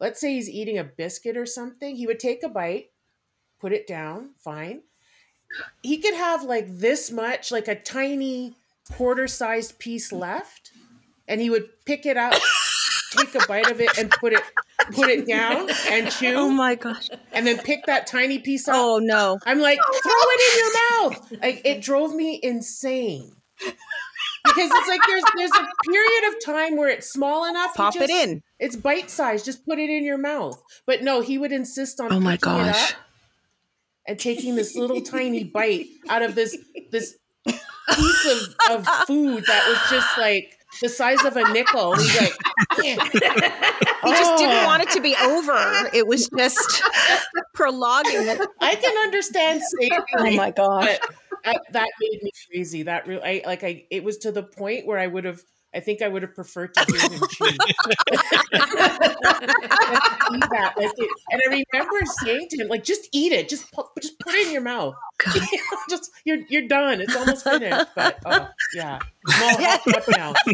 let's 0.00 0.20
say 0.20 0.34
he's 0.34 0.50
eating 0.50 0.78
a 0.78 0.84
biscuit 0.84 1.36
or 1.36 1.46
something. 1.46 1.96
He 1.96 2.06
would 2.06 2.20
take 2.20 2.42
a 2.44 2.48
bite, 2.50 2.92
put 3.60 3.72
it 3.72 3.86
down, 3.86 4.34
fine. 4.38 4.84
He 5.82 5.98
could 5.98 6.14
have 6.14 6.42
like 6.44 6.66
this 6.68 7.10
much, 7.10 7.50
like 7.50 7.68
a 7.68 7.80
tiny 7.80 8.56
quarter 8.90 9.28
sized 9.28 9.78
piece 9.78 10.12
left, 10.12 10.72
and 11.28 11.40
he 11.40 11.50
would 11.50 11.70
pick 11.86 12.06
it 12.06 12.16
up, 12.16 12.50
take 13.10 13.34
a 13.34 13.40
bite 13.40 13.68
of 13.68 13.80
it, 13.80 13.96
and 13.96 14.18
put 14.18 14.32
it 14.32 14.44
put 14.92 15.08
it 15.08 15.26
down 15.28 15.68
and 15.90 16.10
chew, 16.10 16.34
Oh 16.34 16.50
my 16.50 16.74
gosh. 16.74 17.08
and 17.32 17.46
then 17.46 17.58
pick 17.58 17.86
that 17.86 18.06
tiny 18.06 18.38
piece 18.38 18.68
up 18.68 18.74
Oh 18.76 18.98
no. 18.98 19.38
I'm 19.46 19.60
like, 19.60 19.78
oh, 19.82 20.00
throw 20.02 20.12
it 20.14 20.42
in 20.52 20.58
your 20.58 20.72
mouth. 21.10 21.42
Like 21.42 21.62
it 21.64 21.80
drove 21.82 22.14
me 22.14 22.38
insane. 22.42 23.32
Because 24.42 24.70
it's 24.72 24.88
like 24.88 25.00
there's 25.06 25.22
there's 25.36 25.50
a 25.50 25.68
period 25.90 26.28
of 26.28 26.44
time 26.44 26.76
where 26.76 26.88
it's 26.88 27.12
small 27.12 27.44
enough. 27.48 27.70
you 27.72 27.76
Pop 27.76 27.96
it 27.96 28.08
in. 28.10 28.42
It's 28.58 28.74
bite 28.74 29.10
sized. 29.10 29.44
Just 29.44 29.64
put 29.66 29.78
it 29.78 29.90
in 29.90 30.02
your 30.04 30.16
mouth. 30.18 30.60
But 30.86 31.02
no, 31.02 31.20
he 31.20 31.36
would 31.38 31.52
insist 31.52 32.00
on 32.00 32.10
Oh 32.12 32.20
my 32.20 32.36
gosh. 32.38 32.94
and 34.08 34.18
taking 34.18 34.56
this 34.56 34.74
little 34.76 35.02
tiny 35.02 35.44
bite 35.44 35.86
out 36.08 36.22
of 36.22 36.34
this 36.34 36.56
this 36.90 37.16
piece 37.46 38.26
of, 38.70 38.78
of 38.78 38.86
food 39.06 39.44
that 39.46 39.68
was 39.68 39.90
just 39.90 40.16
like 40.18 40.56
the 40.80 40.88
size 40.88 41.24
of 41.24 41.36
a 41.36 41.52
nickel. 41.52 41.94
He's 41.96 42.20
like. 42.20 42.32
He 42.82 42.94
just 42.96 43.12
didn't 44.38 44.62
Oh. 44.62 44.66
want 44.66 44.82
it 44.82 44.90
to 44.90 45.00
be 45.00 45.14
over. 45.22 45.90
It 45.92 46.06
was 46.06 46.28
just 46.36 46.82
prolonging 47.54 48.26
it. 48.28 48.40
I 48.60 48.74
can 48.74 48.96
understand 49.04 49.60
safety. 49.78 50.02
Oh 50.18 50.30
my 50.32 50.50
gosh. 50.50 50.98
that, 51.44 51.60
that 51.72 51.88
made 52.00 52.22
me 52.22 52.30
crazy. 52.50 52.82
That 52.84 53.06
really, 53.06 53.42
I 53.42 53.46
like, 53.46 53.62
I 53.64 53.84
it 53.90 54.02
was 54.04 54.18
to 54.18 54.32
the 54.32 54.42
point 54.42 54.86
where 54.86 54.98
I 54.98 55.06
would 55.06 55.24
have, 55.24 55.42
I 55.74 55.80
think 55.80 56.02
I 56.02 56.08
would 56.08 56.22
have 56.22 56.34
preferred 56.34 56.74
to 56.74 56.84
hear 56.84 57.00
him 57.10 57.20
chew. 57.30 57.46
That, 60.50 60.72
like 60.76 60.90
and 61.30 61.40
I 61.48 61.64
remember 61.72 61.96
saying 62.24 62.48
to 62.50 62.56
him, 62.58 62.68
like, 62.68 62.84
just 62.84 63.08
eat 63.12 63.32
it, 63.32 63.48
just 63.48 63.70
put, 63.72 63.86
just 64.00 64.18
put 64.20 64.34
it 64.34 64.46
in 64.46 64.52
your 64.52 64.62
mouth. 64.62 64.94
God. 65.18 65.40
just 65.90 66.10
you're 66.24 66.38
you're 66.48 66.66
done. 66.68 67.00
It's 67.00 67.14
almost 67.16 67.44
finished. 67.44 67.86
But 67.94 68.18
oh 68.26 68.48
yeah, 68.74 68.98
I'm 69.28 69.42
all 69.42 69.64
hopped 69.64 69.88
up 69.88 70.04
now 70.08 70.32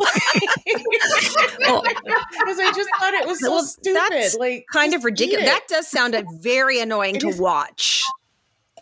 Oh, 1.63 1.83
because 1.83 2.59
I 2.59 2.73
just 2.75 2.91
thought 2.99 3.15
it 3.15 3.27
was 3.27 3.41
so 3.41 3.51
Well, 3.53 3.65
stupid. 3.65 3.97
that's 4.11 4.37
Like 4.37 4.67
kind 4.73 4.95
of 4.95 5.05
ridiculous. 5.05 5.45
That 5.47 5.63
does 5.69 5.87
sound 5.89 6.15
uh, 6.15 6.25
very 6.41 6.81
annoying 6.81 7.17
It 7.17 7.21
to 7.21 7.29
is- 7.29 7.41
watch. 7.41 8.03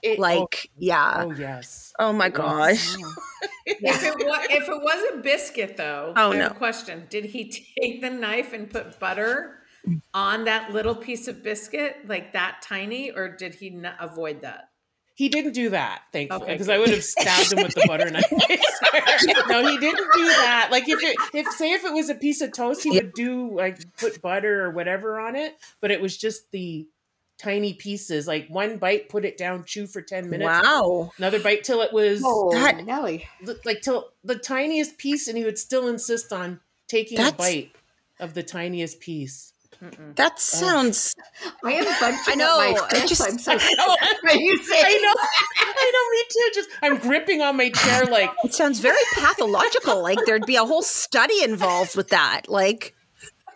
It- 0.04 0.18
oh, 0.18 0.22
Like, 0.22 0.70
yeah. 0.76 1.14
oh, 1.24 1.30
oh 1.30 1.34
yes. 1.34 1.92
Oh 1.98 2.12
my 2.12 2.28
gosh. 2.28 2.94
If 3.66 4.02
it 4.04 4.26
was, 4.26 4.46
if 4.50 4.68
it 4.68 4.82
was 4.82 5.12
a 5.14 5.16
biscuit, 5.22 5.76
though, 5.78 6.12
Oh, 6.16 6.32
no. 6.32 6.50
question: 6.50 7.06
Did 7.08 7.24
he 7.24 7.50
take 7.80 8.02
the 8.02 8.10
knife 8.10 8.52
and 8.52 8.68
put 8.70 8.98
butter 8.98 9.58
on 10.12 10.44
that 10.44 10.72
little 10.72 10.94
piece 10.94 11.28
of 11.28 11.42
biscuit, 11.42 11.96
like 12.06 12.34
that 12.34 12.60
tiny, 12.62 13.10
or 13.10 13.28
did 13.34 13.54
he 13.54 13.70
not 13.70 13.94
avoid 14.00 14.42
that? 14.42 14.68
He 15.14 15.28
didn't 15.30 15.52
do 15.52 15.70
that, 15.70 16.02
thankfully, 16.12 16.42
Okay, 16.42 16.52
because 16.52 16.68
I 16.68 16.76
would 16.78 16.90
have 16.90 17.04
stabbed 17.04 17.52
him 17.52 17.62
with 17.62 17.74
the 17.74 17.84
butter 17.86 18.10
knife. 18.10 18.24
No, 19.48 19.66
he 19.66 19.78
didn't 19.78 20.08
do 20.14 20.24
that. 20.26 20.68
Like 20.70 20.88
if 20.88 21.02
it, 21.02 21.16
if 21.32 21.46
say 21.54 21.72
if 21.72 21.84
it 21.84 21.92
was 21.92 22.10
a 22.10 22.14
piece 22.14 22.40
of 22.42 22.52
toast, 22.52 22.82
he 22.82 22.90
would 22.90 23.12
do 23.14 23.54
like 23.56 23.78
put 23.98 24.20
butter 24.20 24.64
or 24.64 24.70
whatever 24.72 25.18
on 25.20 25.36
it, 25.36 25.54
but 25.80 25.90
it 25.90 26.00
was 26.00 26.16
just 26.18 26.50
the 26.50 26.86
tiny 27.38 27.74
pieces. 27.74 28.26
Like 28.26 28.48
one 28.48 28.78
bite, 28.78 29.08
put 29.08 29.24
it 29.24 29.36
down, 29.36 29.64
chew 29.64 29.86
for 29.86 30.02
ten 30.02 30.30
minutes. 30.30 30.46
Wow. 30.46 31.12
Another 31.18 31.40
bite 31.40 31.64
till 31.64 31.80
it 31.82 31.92
was 31.92 32.22
Oh, 32.24 32.50
That- 32.52 32.84
Nelly. 32.84 33.28
like 33.64 33.82
till 33.82 34.10
the 34.22 34.36
tiniest 34.36 34.98
piece, 34.98 35.28
and 35.28 35.36
he 35.38 35.44
would 35.44 35.58
still 35.58 35.88
insist 35.88 36.32
on 36.32 36.60
taking 36.88 37.18
That's- 37.18 37.34
a 37.34 37.36
bite 37.36 37.72
of 38.20 38.34
the 38.34 38.42
tiniest 38.42 39.00
piece. 39.00 39.52
Mm-mm. 39.82 40.14
That 40.14 40.38
sounds. 40.38 41.16
I 41.64 41.72
am 41.72 41.84
bunching 42.00 42.32
I 42.32 42.34
know, 42.36 42.60
up 42.60 42.92
my 42.92 42.98
I 43.00 43.06
just- 43.06 43.20
I'm 43.22 43.38
so 43.38 43.56
Oh, 43.78 43.96
Are 44.30 44.36
you 44.36 44.56
saying? 44.62 44.84
I 44.86 44.98
know, 45.02 45.14
I 45.58 45.92
know, 45.92 46.10
me 46.10 46.24
too. 46.30 46.50
Just 46.54 46.68
I'm 46.80 46.98
gripping 46.98 47.42
on 47.42 47.56
my 47.56 47.70
chair 47.70 48.04
like 48.06 48.30
It 48.44 48.54
sounds 48.54 48.78
very 48.78 48.96
pathological. 49.14 50.00
Like 50.00 50.20
there'd 50.26 50.46
be 50.46 50.54
a 50.56 50.64
whole 50.64 50.82
study 50.82 51.42
involved 51.42 51.96
with 51.96 52.10
that. 52.10 52.42
Like 52.48 52.94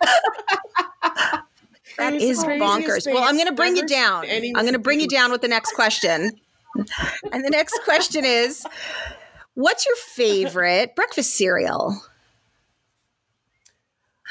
that 1.99 2.15
is 2.15 2.39
bonkers. 2.45 3.07
Well, 3.13 3.25
I'm 3.25 3.35
going 3.37 3.47
to 3.49 3.55
bring 3.55 3.77
you 3.77 3.87
down. 3.87 4.25
I'm 4.31 4.53
going 4.65 4.73
to 4.73 4.79
bring 4.79 5.01
you 5.01 5.09
down 5.09 5.31
with 5.31 5.41
the 5.43 5.49
next 5.49 5.73
question. 5.75 6.31
And 7.33 7.45
the 7.45 7.51
next 7.51 7.81
question 7.85 8.25
is 8.25 8.65
What's 9.55 9.85
your 9.87 9.97
favorite 9.97 10.95
breakfast 10.95 11.35
cereal? 11.35 12.01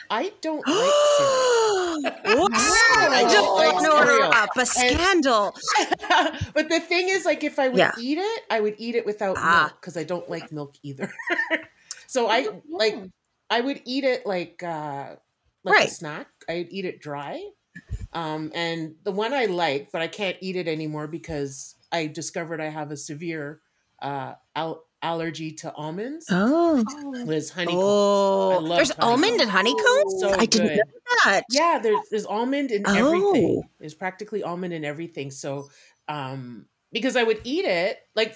I 0.10 0.32
don't 0.42 0.66
like 0.66 0.94
cereal. 1.18 2.02
Whoops. 2.40 2.74
I 2.98 3.24
Just 3.24 3.36
don't 3.36 3.56
like 3.58 3.80
cereal. 4.08 4.32
up 4.34 4.50
a 4.56 4.66
scandal. 4.66 5.54
but 6.54 6.70
the 6.70 6.80
thing 6.80 7.10
is, 7.10 7.26
like, 7.26 7.44
if 7.44 7.60
I 7.60 7.68
would 7.68 7.78
Yeah. 7.78 7.92
eat 8.00 8.18
it, 8.18 8.44
I 8.50 8.62
would 8.62 8.76
eat 8.78 8.96
it 8.96 9.06
without 9.06 9.36
Ah. 9.38 9.66
milk 9.68 9.82
because 9.82 9.98
I 9.98 10.04
don't 10.06 10.30
like 10.30 10.52
milk 10.52 10.76
either. 10.84 11.12
so 12.08 12.28
I 12.30 12.48
like 12.70 12.96
I 13.50 13.60
would 13.62 13.82
eat 13.86 14.04
it 14.06 14.26
like 14.26 14.64
uh 14.64 15.16
like 15.64 15.76
Right. 15.76 15.88
a 15.90 15.92
snack. 15.92 16.28
I'd 16.48 16.68
eat 16.72 16.86
it 16.86 17.02
dry. 17.02 17.44
Um, 18.14 18.52
and 18.56 18.96
the 19.04 19.12
one 19.12 19.34
I 19.34 19.46
like, 19.46 19.92
but 19.92 20.02
I 20.02 20.08
can't 20.08 20.38
eat 20.42 20.56
it 20.56 20.68
anymore 20.68 21.08
because 21.08 21.76
I 21.92 22.08
discovered 22.08 22.62
I 22.62 22.70
have 22.70 22.92
a 22.92 22.98
severe 22.98 23.62
uh 24.02 24.34
al- 24.56 24.84
allergy 25.02 25.52
to 25.52 25.74
almonds. 25.74 26.26
Oh. 26.32 26.84
Was 27.26 27.52
honeycomb. 27.52 27.80
Oh. 27.82 28.76
There's 28.76 28.90
honeycomb. 28.92 29.10
almond 29.10 29.42
and 29.42 29.50
honeycomb? 29.50 30.10
So 30.20 30.30
I 30.38 30.46
didn't 30.46 30.78
know 30.78 30.84
that. 31.26 31.44
Yeah, 31.52 31.80
there's 31.82 32.00
there's 32.10 32.26
almond 32.26 32.72
in 32.72 32.84
Oh. 32.88 32.96
everything. 32.96 33.64
There's 33.80 33.94
practically 33.94 34.44
almond 34.44 34.74
in 34.74 34.86
everything. 34.86 35.32
So, 35.32 35.70
um, 36.08 36.66
because 36.92 37.16
I 37.16 37.24
would 37.24 37.42
eat 37.44 37.66
it 37.66 38.00
like 38.16 38.36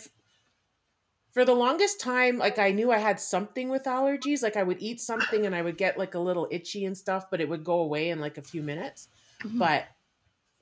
for 1.31 1.45
the 1.45 1.53
longest 1.55 2.01
time, 2.01 2.37
like 2.37 2.59
I 2.59 2.71
knew 2.71 2.91
I 2.91 2.97
had 2.97 3.19
something 3.19 3.69
with 3.69 3.85
allergies. 3.85 4.43
Like 4.43 4.57
I 4.57 4.63
would 4.63 4.81
eat 4.81 4.99
something 4.99 5.45
and 5.45 5.55
I 5.55 5.61
would 5.61 5.77
get 5.77 5.97
like 5.97 6.13
a 6.13 6.19
little 6.19 6.47
itchy 6.51 6.85
and 6.85 6.97
stuff, 6.97 7.29
but 7.31 7.39
it 7.39 7.47
would 7.47 7.63
go 7.63 7.79
away 7.79 8.09
in 8.09 8.19
like 8.19 8.37
a 8.37 8.41
few 8.41 8.61
minutes. 8.61 9.07
Mm-hmm. 9.43 9.59
But 9.59 9.85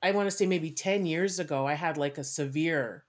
I 0.02 0.12
want 0.12 0.30
to 0.30 0.36
say 0.36 0.46
maybe 0.46 0.72
ten 0.72 1.06
years 1.06 1.40
ago, 1.40 1.68
I 1.68 1.74
had 1.74 1.98
like 1.98 2.18
a 2.18 2.24
severe, 2.24 3.04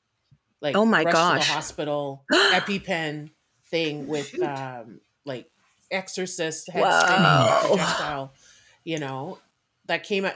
like 0.61 0.77
Oh 0.77 0.85
my 0.85 1.05
gosh. 1.05 1.47
the 1.47 1.53
hospital 1.53 2.25
EpiPen 2.33 3.31
thing 3.67 4.07
with 4.07 4.41
um 4.43 5.01
like 5.25 5.51
Exorcist 5.91 6.71
head 6.71 6.83
projectile, 6.83 8.33
you 8.85 8.99
know, 8.99 9.39
that 9.87 10.05
came 10.05 10.25
out 10.25 10.35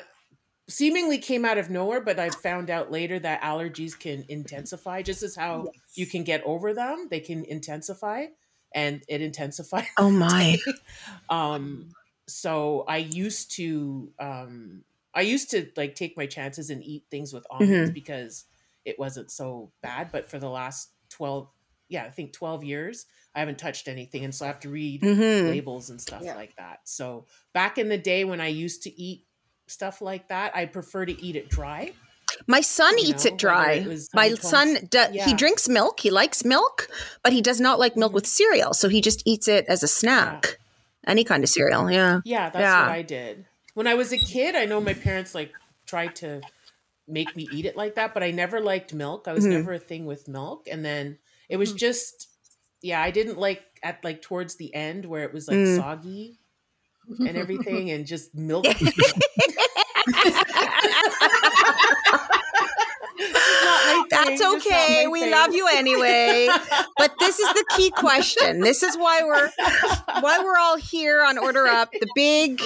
seemingly 0.68 1.18
came 1.18 1.44
out 1.44 1.58
of 1.58 1.70
nowhere, 1.70 2.00
but 2.00 2.18
I 2.18 2.30
found 2.30 2.70
out 2.70 2.90
later 2.90 3.18
that 3.18 3.42
allergies 3.42 3.98
can 3.98 4.24
intensify 4.28 5.02
just 5.02 5.22
as 5.22 5.36
how 5.36 5.68
you 5.94 6.06
can 6.06 6.24
get 6.24 6.42
over 6.44 6.72
them, 6.72 7.08
they 7.10 7.20
can 7.20 7.44
intensify 7.44 8.26
and 8.74 9.02
it 9.08 9.20
intensified. 9.20 9.86
Oh 9.98 10.10
my. 10.10 10.56
um 11.28 11.90
so 12.26 12.84
I 12.88 12.98
used 12.98 13.52
to 13.56 14.10
um 14.18 14.84
I 15.14 15.20
used 15.22 15.50
to 15.50 15.66
like 15.76 15.94
take 15.94 16.16
my 16.16 16.26
chances 16.26 16.70
and 16.70 16.82
eat 16.82 17.04
things 17.10 17.32
with 17.32 17.46
almonds 17.50 17.72
Mm-hmm. 17.90 17.92
because 17.94 18.44
it 18.84 18.98
wasn't 18.98 19.30
so 19.30 19.72
bad, 19.82 20.10
but 20.12 20.28
for 20.30 20.38
the 20.38 20.48
last 20.50 20.90
12 21.10 21.48
yeah, 21.88 22.04
I 22.04 22.10
think 22.10 22.32
12 22.32 22.64
years 22.64 23.06
I 23.34 23.40
haven't 23.40 23.58
touched 23.58 23.88
anything 23.88 24.24
and 24.24 24.34
so 24.34 24.44
I 24.46 24.48
have 24.48 24.60
to 24.60 24.70
read 24.70 25.02
Mhm. 25.02 25.48
labels 25.48 25.90
and 25.90 26.00
stuff 26.00 26.22
Yeah. 26.24 26.34
like 26.34 26.56
that. 26.56 26.80
So 26.84 27.26
back 27.52 27.78
in 27.78 27.88
the 27.88 27.98
day 27.98 28.24
when 28.24 28.40
I 28.40 28.48
used 28.48 28.82
to 28.84 29.00
eat 29.00 29.26
stuff 29.66 30.00
like 30.00 30.28
that, 30.28 30.56
I 30.56 30.66
prefer 30.66 31.04
to 31.06 31.22
eat 31.24 31.36
it 31.36 31.48
dry. 31.50 31.92
My 32.46 32.62
son 32.62 32.96
You 32.98 33.08
eats 33.10 33.24
know, 33.24 33.32
it 33.32 33.38
dry. 33.38 33.72
it 33.86 34.08
My 34.14 34.30
son, 34.34 34.88
do, 34.90 35.04
he 35.24 35.34
drinks 35.34 35.68
milk. 35.68 36.00
He 36.00 36.10
likes 36.10 36.44
milk, 36.44 36.88
but 37.22 37.32
he 37.32 37.40
does 37.42 37.60
not 37.60 37.78
like 37.78 37.96
milk 37.96 38.12
Mhm. 38.12 38.16
with 38.16 38.26
cereal. 38.26 38.74
So 38.74 38.88
he 38.88 39.00
just 39.00 39.22
eats 39.24 39.46
it 39.46 39.66
as 39.68 39.82
a 39.82 39.88
snack. 39.88 40.58
Any 41.06 41.22
kind 41.22 41.44
of 41.44 41.50
cereal. 41.50 41.90
Yeah. 41.90 42.20
Yeah, 42.24 42.48
that's 42.50 42.62
Yeah. 42.62 42.82
what 42.86 42.92
I 42.92 43.02
did. 43.02 43.46
When 43.74 43.86
I 43.86 43.94
was 43.94 44.12
a 44.12 44.18
kid, 44.18 44.54
I 44.54 44.64
know 44.66 44.80
my 44.80 44.94
parents 44.94 45.34
like 45.34 45.52
tried 45.86 46.16
to 46.16 46.40
make 47.06 47.36
me 47.36 47.42
eat 47.42 47.66
it 47.66 47.76
like 47.76 47.96
that, 47.96 48.14
but 48.14 48.22
I 48.22 48.30
never 48.30 48.60
liked 48.60 48.94
milk. 48.94 49.26
I 49.28 49.32
was 49.32 49.44
Mhm. 49.44 49.50
never 49.50 49.72
a 49.74 49.78
thing 49.78 50.06
with 50.06 50.26
milk. 50.28 50.66
And 50.70 50.84
then 50.84 51.18
it 51.48 51.56
was 51.56 51.72
just 51.72 52.28
yeah, 52.82 53.00
I 53.02 53.10
didn't 53.10 53.38
like 53.38 53.62
at 53.82 54.04
like 54.04 54.20
towards 54.20 54.56
the 54.56 54.74
end 54.74 55.06
where 55.06 55.24
it 55.24 55.32
was 55.32 55.48
like 55.48 55.56
Mm. 55.56 55.76
soggy 55.76 56.38
and 57.18 57.36
everything 57.36 57.90
and 57.90 58.06
just 58.06 58.34
milk. 58.34 58.66
That's 64.10 64.42
okay. 64.42 65.06
We 65.08 65.30
love 65.30 65.54
you 65.54 65.68
anyway. 65.72 66.48
But 66.98 67.12
this 67.18 67.38
is 67.38 67.48
the 67.54 67.64
key 67.76 67.90
question. 67.90 68.60
This 68.60 68.82
is 68.82 68.96
why 68.96 69.22
we're 69.22 69.50
why 70.20 70.38
we're 70.42 70.58
all 70.58 70.76
here 70.76 71.24
on 71.24 71.38
Order 71.38 71.66
Up. 71.66 71.90
The 71.92 72.08
big 72.14 72.60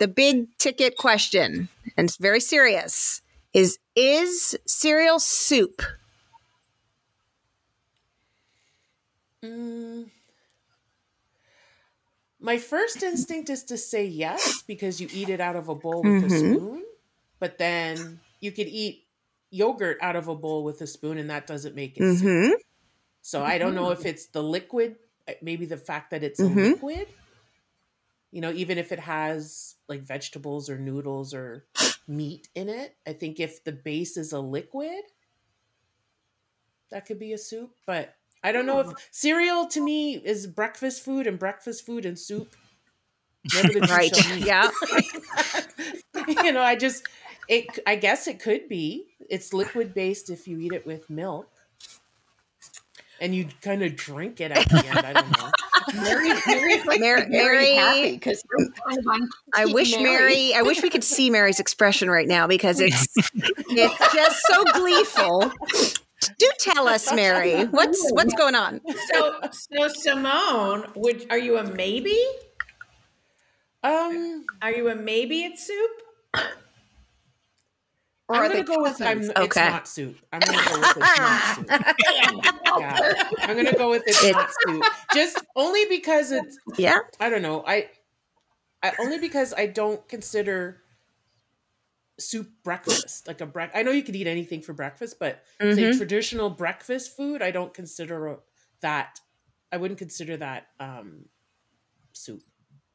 the 0.00 0.08
big 0.08 0.46
ticket 0.58 0.96
question, 0.96 1.68
and 1.96 2.08
it's 2.08 2.16
very 2.16 2.40
serious, 2.40 3.22
is 3.52 3.78
is 3.94 4.56
cereal 4.66 5.18
soup? 5.18 5.82
Mm. 9.42 10.10
My 12.40 12.58
first 12.58 13.02
instinct 13.02 13.50
is 13.50 13.64
to 13.64 13.76
say 13.76 14.04
yes 14.04 14.62
because 14.62 15.00
you 15.00 15.08
eat 15.12 15.28
it 15.28 15.40
out 15.40 15.56
of 15.56 15.68
a 15.68 15.74
bowl 15.74 16.02
with 16.02 16.22
a 16.22 16.26
Mhm. 16.26 16.54
spoon, 16.54 16.84
but 17.40 17.58
then 17.58 18.20
you 18.40 18.52
could 18.52 18.68
eat 18.68 19.04
yogurt 19.50 19.98
out 20.00 20.14
of 20.14 20.28
a 20.28 20.34
bowl 20.34 20.62
with 20.62 20.80
a 20.80 20.86
spoon, 20.86 21.18
and 21.18 21.30
that 21.30 21.46
doesn't 21.46 21.74
make 21.74 21.96
it 21.96 22.18
soup. 22.18 22.28
Mm-hmm. 22.28 22.52
So 23.22 23.42
I 23.42 23.58
don't 23.58 23.74
know 23.74 23.90
if 23.90 24.06
it's 24.06 24.26
the 24.26 24.42
liquid, 24.42 24.96
uh, 25.26 25.32
maybe 25.42 25.66
the 25.66 25.76
fact 25.76 26.10
that 26.10 26.22
it's 26.22 26.40
Mhm. 26.40 26.56
a 26.56 26.70
liquid. 26.70 27.08
You 28.30 28.40
know, 28.40 28.52
even 28.52 28.78
if 28.78 28.92
it 28.92 29.00
has 29.00 29.76
like 29.88 30.02
vegetables 30.02 30.68
or 30.68 30.78
noodles 30.78 31.32
or 31.32 31.64
meat 32.06 32.48
in 32.54 32.68
it, 32.68 32.96
I 33.06 33.12
think 33.12 33.40
if 33.40 33.64
the 33.64 33.72
base 33.72 34.16
is 34.16 34.32
a 34.32 34.40
liquid, 34.40 35.02
that 36.90 37.06
could 37.06 37.18
be 37.18 37.32
a 37.32 37.38
soup. 37.38 37.70
But 37.86 38.14
I 38.42 38.52
don't 38.52 38.66
know 38.66 38.80
if 38.80 38.86
hmm. 38.88 38.92
cereal 39.10 39.66
to 39.68 39.80
me 39.80 40.16
is 40.16 40.46
breakfast 40.46 41.04
food 41.04 41.26
and 41.26 41.38
breakfast 41.38 41.84
food 41.84 42.04
and 42.04 42.18
soup. 42.18 42.54
Never 43.54 43.68
the 43.68 43.86
two 43.86 43.92
Right. 43.92 44.38
Yeah. 44.44 44.70
you 46.44 46.52
know, 46.52 46.62
I 46.62 46.76
just 46.76 47.06
it. 47.48 47.66
I 47.86 47.96
guess 47.96 48.26
it 48.26 48.40
could 48.40 48.68
be. 48.68 49.06
It's 49.28 49.52
liquid 49.52 49.94
based 49.94 50.30
if 50.30 50.46
you 50.46 50.58
eat 50.58 50.72
it 50.72 50.86
with 50.86 51.08
milk, 51.08 51.48
and 53.20 53.34
you 53.34 53.48
kind 53.62 53.82
of 53.82 53.96
drink 53.96 54.40
it 54.40 54.50
at 54.50 54.68
the 54.68 54.84
end. 54.86 54.98
I 54.98 55.12
don't 55.12 55.38
know. 55.38 55.50
Mary, 55.94 56.30
Mary's 56.46 56.86
like 56.86 57.00
Mar- 57.00 57.26
very 57.28 57.28
Mary- 57.28 57.74
happy 57.74 58.12
because 58.12 58.42
I 59.54 59.66
wish 59.66 59.96
Mary. 59.98 60.54
I 60.54 60.62
wish 60.62 60.82
we 60.82 60.90
could 60.90 61.04
see 61.04 61.30
Mary's 61.30 61.60
expression 61.60 62.10
right 62.10 62.28
now 62.28 62.46
because 62.46 62.80
it's 62.80 63.06
it's 63.16 64.14
just 64.14 64.42
so 64.46 64.64
gleeful. 64.74 65.52
Do 66.38 66.50
tell 66.58 66.88
us, 66.88 67.12
Mary. 67.14 67.64
What's 67.66 68.10
what's 68.12 68.34
going 68.34 68.54
on? 68.54 68.80
So, 69.12 69.40
so 69.52 69.88
Simone, 69.88 70.90
would 70.96 71.26
are 71.30 71.38
you 71.38 71.58
a 71.58 71.64
maybe? 71.64 72.18
Um, 73.84 74.44
Are 74.60 74.72
you 74.72 74.88
a 74.88 74.94
maybe 74.96 75.44
at 75.44 75.58
soup? 75.58 75.90
Or 78.28 78.36
I'm 78.36 78.42
gonna 78.42 78.54
they 78.56 78.62
go 78.62 78.82
with 78.82 79.00
I'm, 79.00 79.18
cousins? 79.20 79.32
it's 79.36 79.56
not 79.56 79.88
soup. 79.88 80.16
I'm 80.32 80.40
gonna 80.40 80.62
go 80.68 80.78
with 80.80 80.96
it's 80.96 81.18
not 81.18 81.54
soup. 81.56 81.66
Yeah, 82.78 83.22
I'm 83.40 83.56
gonna 83.56 83.72
go 83.72 83.90
with 83.90 84.02
it's, 84.06 84.22
It's- 84.22 84.34
not 84.34 84.50
soup. 84.68 84.84
Just 85.14 85.42
only 85.56 85.86
because 85.88 86.30
it's 86.32 86.58
Yeah. 86.76 86.98
I 87.20 87.30
don't 87.30 87.42
know. 87.42 87.64
I, 87.66 87.88
I 88.82 88.92
only 89.00 89.18
because 89.18 89.54
I 89.56 89.66
don't 89.66 90.06
consider 90.08 90.82
soup 92.20 92.50
breakfast 92.64 93.26
like 93.28 93.40
a 93.40 93.46
break. 93.46 93.70
I 93.74 93.82
know 93.82 93.92
you 93.92 94.02
could 94.02 94.16
eat 94.16 94.26
anything 94.26 94.60
for 94.60 94.72
breakfast, 94.74 95.18
but 95.18 95.42
say 95.60 95.66
Mhm. 95.84 95.96
traditional 95.96 96.50
breakfast 96.50 97.16
food, 97.16 97.40
I 97.42 97.50
don't 97.50 97.72
consider 97.72 98.40
that. 98.82 99.20
I 99.72 99.76
wouldn't 99.78 99.98
consider 99.98 100.36
that 100.38 100.66
um 100.80 101.24
soup. 102.12 102.42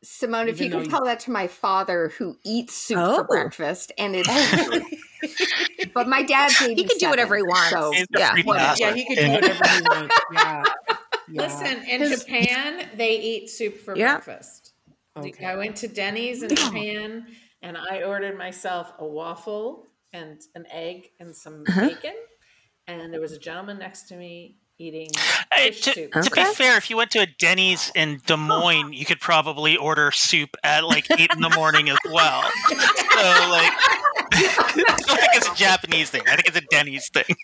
Simone, 0.03 0.49
if 0.49 0.59
you 0.59 0.65
Even 0.65 0.79
could 0.81 0.87
though 0.87 0.97
tell 0.97 1.05
that 1.05 1.21
to 1.21 1.31
my 1.31 1.47
father 1.47 2.09
who 2.17 2.37
eats 2.43 2.73
soup 2.75 2.97
Oh. 2.99 3.15
for 3.15 3.23
breakfast 3.23 3.91
and 3.97 4.15
it's 4.17 4.27
but 5.93 6.07
my 6.07 6.23
dad's 6.23 6.57
He 6.57 6.75
can 6.83 6.97
do 6.97 7.09
whatever 7.09 7.35
he 7.35 7.41
87, 7.41 7.47
wants. 7.47 7.69
So 7.69 7.91
He's 7.93 8.05
Yeah. 8.09 8.31
freak 8.31 8.45
Yeah, 8.79 8.93
he 8.93 9.05
could 9.05 9.15
do 9.17 9.31
whatever 9.31 9.67
he 9.69 9.81
wants. 9.81 10.15
Yeah. 10.33 10.63
yeah. 11.31 11.41
Listen, 11.41 11.83
in 11.83 12.09
Japan, 12.11 12.89
they 12.95 13.19
eat 13.19 13.49
soup 13.49 13.79
for 13.79 13.95
Yeah. 13.97 14.13
breakfast. 14.15 14.73
Okay. 15.17 15.45
I 15.45 15.55
went 15.55 15.75
to 15.77 15.87
Denny's 15.87 16.41
in 16.43 16.55
Japan 16.55 17.27
and 17.61 17.77
I 17.77 18.03
ordered 18.03 18.37
myself 18.37 18.91
a 18.99 19.05
waffle 19.05 19.85
and 20.11 20.41
an 20.55 20.65
egg 20.71 21.09
and 21.19 21.35
some 21.35 21.63
Uh-huh. 21.67 21.87
bacon. 21.89 22.15
And 22.87 23.13
there 23.13 23.21
was 23.21 23.31
a 23.31 23.39
gentleman 23.39 23.77
next 23.79 24.03
to 24.09 24.15
me 24.15 24.57
eating 24.79 25.09
Hey, 25.53 25.69
fish 25.71 25.81
to, 25.81 25.93
soup. 25.93 26.11
to 26.23 26.29
be 26.31 26.43
fair, 26.43 26.77
if 26.77 26.89
you 26.89 26.97
went 26.97 27.11
to 27.11 27.19
a 27.19 27.25
Denny's 27.27 27.91
in 27.95 28.19
Des 28.25 28.35
Moines, 28.35 28.91
you 28.91 29.05
could 29.05 29.21
probably 29.21 29.77
order 29.77 30.11
soup 30.11 30.49
at 30.63 30.83
like 30.83 31.05
eight 31.11 31.29
in 31.31 31.41
the 31.41 31.51
morning 31.51 31.89
as 31.89 31.97
well. 32.11 32.43
So, 32.69 33.47
like, 33.49 33.71
I 34.33 34.73
don't 34.75 35.05
think 35.05 35.29
it's 35.35 35.49
a 35.49 35.55
Japanese 35.55 36.09
thing. 36.09 36.21
I 36.27 36.35
think 36.35 36.47
it's 36.47 36.57
a 36.57 36.61
Denny's 36.71 37.09
thing. 37.13 37.35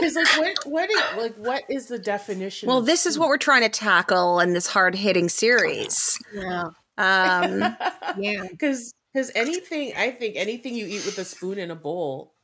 Because 0.00 0.14
like 0.16 0.26
what 0.38 0.56
what 0.66 0.90
is 0.90 1.02
like 1.16 1.34
what 1.36 1.62
is 1.68 1.86
the 1.86 1.98
definition? 1.98 2.68
Well, 2.68 2.78
of 2.78 2.86
this 2.86 3.06
is 3.06 3.18
what 3.18 3.28
we're 3.28 3.36
trying 3.38 3.62
to 3.62 3.68
tackle 3.68 4.40
in 4.40 4.52
this 4.54 4.66
hard 4.66 4.94
hitting 4.94 5.28
series. 5.28 6.18
Yeah. 6.34 6.64
Um, 6.98 7.76
Yeah. 8.18 8.46
because 8.50 8.92
because 9.12 9.30
anything 9.34 9.92
I 9.96 10.10
think 10.10 10.36
anything 10.36 10.74
you 10.74 10.86
eat 10.86 11.04
with 11.04 11.18
a 11.18 11.24
spoon 11.24 11.58
in 11.58 11.70
a 11.70 11.74
bowl, 11.76 12.34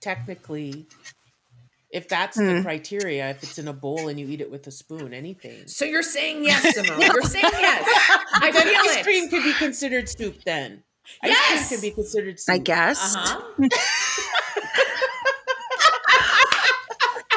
technically, 0.00 0.86
if 1.90 2.08
that's 2.08 2.36
the 2.36 2.56
Hmm. 2.58 2.62
criteria, 2.62 3.30
if 3.30 3.42
it's 3.42 3.58
in 3.58 3.68
a 3.68 3.72
bowl 3.72 4.08
and 4.08 4.18
you 4.18 4.28
eat 4.28 4.40
it 4.40 4.50
with 4.50 4.66
a 4.66 4.70
spoon, 4.72 5.12
anything. 5.12 5.66
So 5.66 5.84
you're 5.84 6.02
saying 6.02 6.44
yes, 6.44 6.74
Simone. 6.74 7.00
You're 7.00 7.22
saying 7.22 7.44
yes. 7.52 7.88
I 8.34 8.50
Then 8.52 8.62
feel 8.68 8.80
ice 8.80 8.96
it. 8.98 9.02
cream 9.04 9.28
could 9.28 9.42
be 9.42 9.52
considered 9.54 10.08
soup. 10.08 10.42
Then 10.44 10.82
ice 11.22 11.30
Yes! 11.30 11.68
cream 11.68 11.80
can 11.80 11.88
be 11.88 11.94
considered 11.94 12.40
soup. 12.40 12.54
I 12.54 12.58
guess. 12.58 13.14
Uh-huh. 13.16 13.68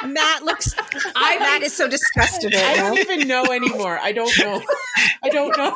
Matt 0.08 0.44
looks. 0.44 0.74
I 1.16 1.38
Matt 1.40 1.64
is 1.64 1.74
so 1.76 1.88
disgusted 1.88 2.54
I 2.56 2.76
don't 2.78 2.98
even 2.98 3.28
know 3.28 3.44
anymore. 3.46 4.00
I 4.00 4.12
don't 4.14 4.32
know. 4.40 4.62
I 5.24 5.30
don't 5.30 5.58
know. 5.58 5.76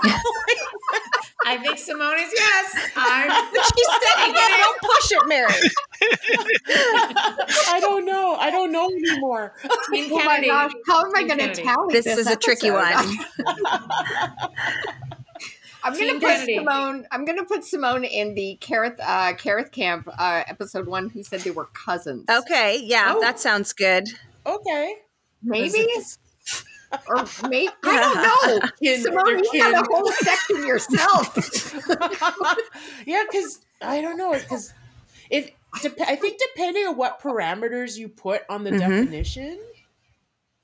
I 1.46 1.58
think 1.58 1.78
Simone 1.80 2.20
is 2.20 2.32
yes. 2.34 2.92
I'm 2.96 3.30
She 3.32 3.84
said 3.84 4.30
again, 4.30 4.52
don't 4.60 4.80
push 4.80 5.12
it, 5.12 5.28
Mary. 5.28 5.54
I 7.68 7.80
don't 7.82 8.06
know. 8.06 8.36
I 8.36 8.52
don't 8.52 8.72
know 8.72 8.90
anymore. 8.90 9.54
Team 9.92 10.10
Oh 10.14 10.24
my 10.24 10.46
gosh, 10.46 10.72
how 10.88 11.04
am 11.04 11.12
I 11.16 11.24
going 11.24 11.40
to 11.40 11.46
Kennedy. 11.48 11.64
tally 11.64 11.94
This 11.94 12.06
this? 12.06 12.20
is 12.20 12.28
a 12.28 12.36
tricky 12.36 12.70
one. 12.72 12.94
I'm 15.84 15.94
going 15.94 16.06
Team 16.12 16.20
to 16.20 16.26
put 16.26 16.32
Kennedy. 16.34 16.58
Simone. 16.58 17.06
I'm 17.12 17.26
going 17.26 17.38
to 17.38 17.46
put 17.46 17.64
Simone 17.64 18.04
in 18.04 18.36
the 18.36 18.56
Carrot 18.62 18.96
uh, 19.02 19.34
Carrot 19.34 19.72
Camp 19.72 20.08
uh, 20.18 20.44
episode 20.48 20.88
one. 20.88 21.10
Who 21.10 21.24
said 21.24 21.42
they 21.42 21.52
were 21.52 21.66
cousins? 21.74 22.26
Okay, 22.30 22.80
yeah, 22.84 23.14
Oh. 23.16 23.22
that 23.22 23.40
sounds 23.40 23.74
good. 23.74 24.08
Okay. 24.46 24.96
maybe 25.44 25.88
or 27.08 27.26
maybe 27.50 27.72
I 27.84 28.42
don't 28.52 28.62
know. 28.62 28.70
Kin- 28.82 29.02
Simone, 29.04 29.26
they're 29.26 29.38
you 29.38 29.60
got 29.60 29.74
kin. 29.74 29.76
a 29.76 29.96
whole 29.96 30.12
section 30.12 30.68
yourself. 30.68 31.88
yeah, 33.06 33.24
because 33.32 33.60
I 33.82 34.02
don't 34.02 34.18
know. 34.18 34.34
Because 34.34 34.74
if 35.30 35.50
dep- 35.82 36.00
I 36.02 36.16
think 36.16 36.40
depending 36.54 36.86
on 36.88 36.98
what 36.98 37.22
parameters 37.22 37.98
you 37.98 38.10
put 38.10 38.42
on 38.50 38.64
the 38.64 38.72
Mhm. 38.72 38.80
definition, 38.80 39.60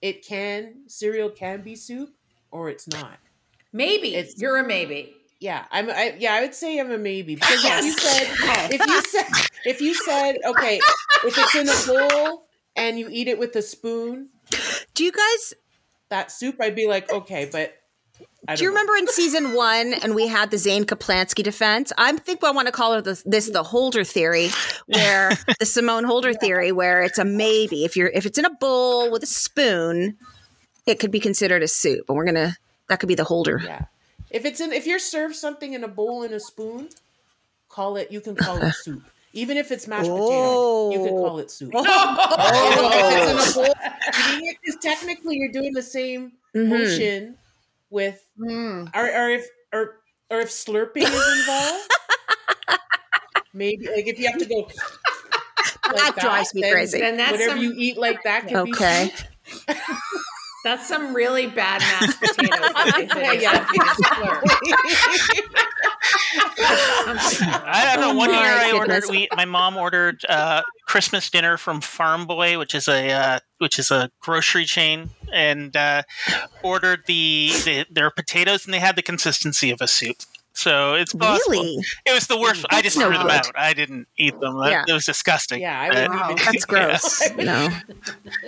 it 0.01 0.23
can 0.25 0.83
cereal 0.87 1.29
can 1.29 1.61
be 1.61 1.75
soup 1.75 2.09
or 2.51 2.69
it's 2.69 2.87
not. 2.87 3.17
Maybe 3.73 4.15
It's- 4.15 4.35
you're 4.37 4.57
a 4.57 4.65
maybe. 4.65 5.13
Yeah, 5.39 5.65
I'm. 5.69 5.87
I, 5.91 6.15
yeah, 6.17 6.33
I 6.33 6.41
would 6.41 6.55
say 6.55 6.79
I'm 6.79 6.91
a 6.91 6.97
maybe 6.97 7.35
because 7.35 7.63
if 7.63 7.83
you 7.85 7.91
said 7.93 8.71
if 8.71 8.87
you 8.87 9.01
said 9.03 9.25
if 9.65 9.81
you 9.81 9.93
said 9.93 10.37
okay, 10.45 10.79
if 11.23 11.37
it's 11.37 11.53
in 11.55 11.69
a 11.69 11.99
bowl 12.17 12.47
and 12.75 12.97
you 12.97 13.07
eat 13.11 13.27
it 13.27 13.37
with 13.37 13.55
a 13.55 13.61
spoon, 13.61 14.29
Do 14.95 15.03
you 15.03 15.11
guys 15.11 15.53
that 16.09 16.31
soup, 16.31 16.55
I'd 16.59 16.73
be 16.75 16.87
like 16.87 17.11
okay, 17.11 17.47
but 17.51 17.75
do 18.55 18.63
you 18.63 18.69
know. 18.69 18.69
remember 18.69 18.95
in 18.97 19.07
season 19.09 19.53
one 19.53 19.93
and 19.93 20.15
we 20.15 20.25
had 20.27 20.49
the 20.49 20.57
Zane 20.57 20.85
Kaplansky 20.85 21.43
defense? 21.43 21.93
I 21.99 22.13
think 22.13 22.43
I 22.43 22.49
want 22.49 22.65
to 22.67 22.71
call 22.71 22.93
it 22.93 23.03
this, 23.03 23.21
this 23.23 23.47
the 23.51 23.61
Holder 23.61 24.03
theory, 24.03 24.49
where 24.87 25.33
the 25.59 25.67
Simone 25.67 26.03
Holder 26.05 26.33
theory, 26.33 26.71
where 26.71 27.03
it's 27.03 27.19
a 27.19 27.25
maybe. 27.25 27.83
If 27.85 27.95
you're 27.95 28.07
if 28.07 28.25
it's 28.25 28.39
in 28.39 28.45
a 28.45 28.49
bowl 28.55 29.11
with 29.11 29.21
a 29.21 29.27
spoon, 29.27 30.17
it 30.87 30.99
could 30.99 31.11
be 31.11 31.19
considered 31.19 31.61
a 31.61 31.67
soup, 31.67 32.05
and 32.09 32.17
we're 32.17 32.25
gonna 32.25 32.55
that 32.89 32.99
could 32.99 33.07
be 33.07 33.15
the 33.15 33.23
Holder. 33.23 33.59
Yeah. 33.63 33.85
If 34.29 34.45
it's 34.45 34.59
in 34.59 34.71
if 34.73 34.85
you're 34.87 34.99
served 34.99 35.35
something 35.35 35.73
in 35.73 35.83
a 35.83 35.87
bowl 35.87 36.23
and 36.23 36.33
a 36.33 36.39
spoon, 36.39 36.89
call 37.69 37.95
it 37.97 38.11
you 38.11 38.19
can 38.21 38.35
call 38.35 38.57
it 38.61 38.73
soup. 38.73 39.03
Even 39.33 39.57
if 39.57 39.71
it's 39.71 39.87
mashed 39.87 40.09
potato. 40.09 40.91
you 40.91 40.97
can 41.05 41.13
Oh. 41.17 41.23
call 41.23 41.39
it 41.39 41.51
soup. 41.51 41.71
If 41.73 41.85
it's 41.85 43.57
in 43.57 43.61
a 43.61 43.65
bowl, 43.65 43.73
eating 44.39 44.55
technically 44.81 45.37
you're 45.37 45.51
doing 45.51 45.73
the 45.73 45.81
same 45.81 46.33
Mhm. 46.55 46.67
motion 46.69 47.37
with 47.89 48.25
Hmm. 48.37 48.85
or, 48.93 49.05
or 49.05 49.29
if 49.29 49.47
or 49.73 49.99
or 50.29 50.41
if 50.41 50.49
slurping 50.49 51.03
is 51.03 51.39
involved. 51.39 51.91
maybe 53.53 53.87
like 53.87 54.07
if 54.07 54.19
you 54.19 54.27
have 54.27 54.37
to 54.39 54.45
go 54.45 54.67
like 55.93 56.15
That 56.15 56.15
drives 56.19 56.53
me 56.53 56.61
then 56.61 56.71
crazy. 56.73 56.99
Then 56.99 57.17
that's 57.17 57.31
whatever 57.31 57.51
some, 57.55 57.63
you 57.63 57.73
eat 57.77 57.97
like 57.97 58.23
that 58.23 58.47
can 58.47 58.57
Okay. 58.57 59.11
be 59.13 59.51
soup. 59.53 59.67
that's 60.67 60.87
some 60.87 61.13
really 61.13 61.47
bad 61.47 61.79
mashed 61.79 62.19
potatoes. 62.19 62.59
that 62.59 62.91
they 62.95 63.05
did. 63.05 63.41
Yeah. 63.41 63.65
I 67.65 67.95
don't 67.95 68.01
know. 68.01 68.11
Oh 68.11 68.15
One 68.15 68.29
year 68.31 68.39
I 68.39 68.73
ordered. 68.75 69.03
We, 69.09 69.29
my 69.35 69.45
mom 69.45 69.77
ordered 69.77 70.25
uh, 70.27 70.63
Christmas 70.85 71.29
dinner 71.29 71.55
from 71.55 71.79
Farm 71.79 72.25
Boy, 72.25 72.57
which 72.57 72.75
is 72.75 72.89
a 72.89 73.11
uh, 73.11 73.39
which 73.59 73.79
is 73.79 73.91
a 73.91 74.11
grocery 74.21 74.65
chain, 74.65 75.11
and 75.31 75.73
uh, 75.75 76.03
ordered 76.63 77.03
the, 77.07 77.51
the 77.63 77.85
their 77.89 78.09
potatoes, 78.09 78.65
and 78.65 78.73
they 78.73 78.79
had 78.79 78.97
the 78.97 79.01
consistency 79.01 79.71
of 79.71 79.79
a 79.79 79.87
soup. 79.87 80.17
So 80.57 80.95
it's 80.95 81.13
possible. 81.13 81.61
Really? 81.61 81.77
It 82.07 82.13
was 82.15 82.25
the 82.25 82.35
worst. 82.35 82.65
I 82.71 82.81
just 82.81 82.97
no 82.97 83.09
threw 83.09 83.17
them 83.19 83.29
out. 83.29 83.51
I 83.53 83.73
didn't 83.75 84.07
eat 84.17 84.39
them. 84.39 84.59
That- 84.59 84.71
Yeah. 84.71 84.83
It 84.87 84.93
was 84.93 85.05
disgusting. 85.05 85.61
Yeah, 85.61 85.79
I 85.79 85.89
Uh, 85.89 85.93
wouldn't 85.93 86.13
Wow. 86.15 86.31
even 86.31 86.45
That's 86.45 86.65
gross. 86.65 87.29
No. 87.37 87.69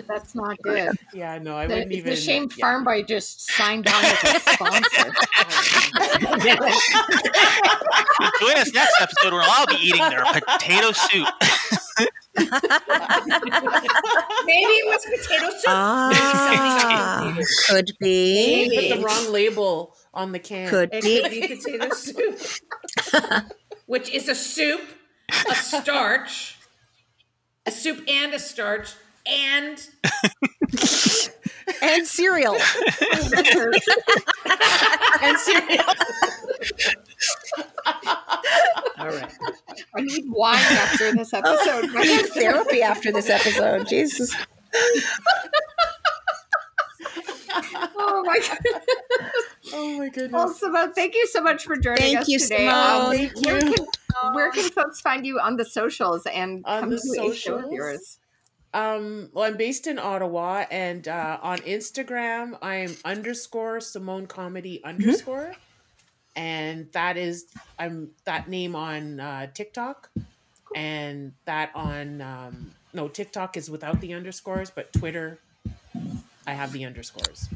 That's 0.08 0.34
not 0.34 0.58
good. 0.64 0.90
Yeah, 1.14 1.38
no, 1.38 1.56
I 1.56 1.68
The- 1.68 1.76
wouldn't 1.76 1.92
even 1.92 2.14
a 2.14 2.16
shame 2.16 2.50
yeah. 2.58 2.66
Farm 2.66 2.84
Boy 2.84 3.04
just 3.04 3.52
signed 3.52 3.88
on 3.88 4.04
as 4.04 4.24
a 4.24 4.40
sponsor. 4.40 5.06
Join 8.42 8.58
us 8.58 8.74
next 8.74 9.00
episode 9.02 9.34
where 9.34 9.44
I'll 9.46 9.68
be 9.68 9.76
eating 9.76 10.02
their 10.10 10.24
potato 10.26 10.92
soup. 10.92 11.28
Maybe 12.40 12.48
it 14.82 14.86
was 14.88 15.06
potato 15.06 15.50
soup. 15.52 15.68
Ah, 15.68 17.36
could 17.68 17.92
be. 18.00 18.70
They 18.70 18.90
put 18.90 18.98
the 18.98 19.04
wrong 19.06 19.32
label 19.32 19.96
on 20.14 20.32
the 20.32 20.40
can. 20.40 20.70
Could 20.70 20.90
It 20.94 21.04
be. 21.04 21.22
could 21.22 21.32
be 21.32 21.48
potato 21.56 21.90
soup, 21.94 22.40
which 23.86 24.10
is 24.10 24.28
a 24.30 24.36
soup, 24.36 24.82
a 25.50 25.56
starch, 25.56 26.58
a 27.66 27.72
soup 27.72 28.04
and 28.08 28.34
a 28.34 28.40
starch, 28.40 28.94
and 29.26 29.78
And 31.84 32.06
cereal. 32.08 32.56
and 35.22 35.38
cereal. 35.38 35.84
all 38.98 39.08
right. 39.08 39.32
I 39.96 40.02
need 40.02 40.26
wine 40.30 40.58
after 40.58 41.14
this 41.14 41.32
episode. 41.34 41.90
I 41.96 42.04
need 42.04 42.26
therapy 42.28 42.82
after 42.82 43.12
this 43.12 43.30
episode. 43.30 43.88
Jesus. 43.88 44.36
Oh 47.52 48.24
my 48.26 48.40
god. 48.40 48.60
Oh 49.72 49.98
my 50.00 50.10
Well, 50.32 50.54
goodness. 50.54 50.60
Simone, 50.60 50.94
thank 50.94 51.16
you 51.16 51.28
so 51.28 51.42
much 51.42 51.66
for 51.66 51.78
joining 51.78 52.16
Thank 52.16 52.20
us 52.20 52.30
you, 52.30 52.40
today. 52.40 52.68
Simone. 52.68 53.06
Um, 53.06 53.12
Thank 53.12 53.46
where, 53.46 53.60
you. 53.60 53.74
can, 53.76 53.86
where 54.34 54.52
can 54.52 54.70
folks 54.72 55.02
find 55.02 55.26
you 55.26 55.40
on 55.40 55.58
the 55.58 55.66
socials 55.66 56.26
and 56.26 56.66
On 56.66 56.82
come 56.82 56.90
the 56.90 56.98
to 56.98 57.02
a 57.12 57.36
show 57.36 57.56
of 57.58 57.66
socials? 57.66 57.72
yours? 57.72 58.18
Um, 58.74 59.30
well, 59.34 59.46
I'm 59.46 59.58
based 59.58 59.88
in 59.88 60.00
Ottawa, 60.00 60.66
and 60.72 61.08
uh, 61.08 61.40
on 61.42 61.60
Instagram, 61.60 62.58
I'm 62.62 62.96
underscore 63.04 63.80
Simone 63.82 64.28
Comedy 64.28 64.84
underscore, 64.84 65.54
and 66.36 66.92
that 66.94 67.18
is 67.18 67.46
I'm 67.80 68.12
that 68.26 68.48
name 68.48 68.76
on 68.76 69.20
uh, 69.20 69.48
TikTok, 69.54 70.10
and 70.76 71.34
that 71.46 71.72
on 71.76 72.22
um, 72.22 72.72
no 72.94 73.08
TikTok 73.08 73.58
is 73.58 73.70
without 73.72 74.02
the 74.02 74.14
underscores, 74.14 74.70
but 74.70 74.94
Twitter, 74.94 75.40
I 76.50 76.54
have 76.54 76.72
the 76.74 76.86
underscores. 76.86 77.48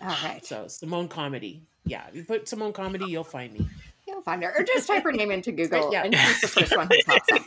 All 0.00 0.08
right. 0.24 0.44
So 0.44 0.68
Simone 0.68 1.08
Comedy, 1.08 1.62
yeah, 1.84 2.02
if 2.08 2.14
you 2.16 2.24
put 2.24 2.48
Simone 2.48 2.72
Comedy, 2.72 3.06
you'll 3.06 3.24
find 3.24 3.52
me. 3.52 3.66
You'll 4.06 4.22
find 4.22 4.42
her. 4.44 4.52
Or 4.56 4.62
just 4.62 4.86
type 4.86 5.02
her 5.04 5.12
name 5.12 5.30
into 5.30 5.50
Google 5.52 5.90
Yeah. 5.92 6.04
and 6.04 6.14
she's 6.14 6.40
the 6.42 6.48
first 6.48 6.76
one 6.76 6.88
who 6.88 7.02
pops 7.04 7.32
up. 7.32 7.42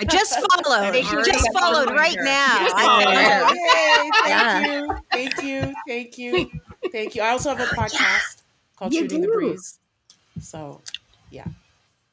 I 0.00 0.04
just 0.08 0.34
followed. 0.34 0.92
Thank 0.92 1.10
you. 1.12 1.24
Just 1.24 1.48
followed 1.52 1.90
right 1.90 2.16
now. 2.18 2.68
I 2.74 3.50
Yay, 4.26 4.80
know. 4.86 4.98
thank 5.12 5.42
you, 5.42 5.74
thank 5.86 6.18
you, 6.18 6.34
thank 6.34 6.50
you, 6.50 6.50
thank 6.92 7.14
you. 7.14 7.22
I 7.22 7.28
also 7.30 7.54
have 7.54 7.60
a 7.60 7.64
podcast 7.74 8.42
called 8.76 8.92
You 8.92 9.00
Shooting 9.02 9.20
the. 9.22 9.28
Breeze. 9.28 9.78
So, 10.40 10.80
yeah, 11.30 11.44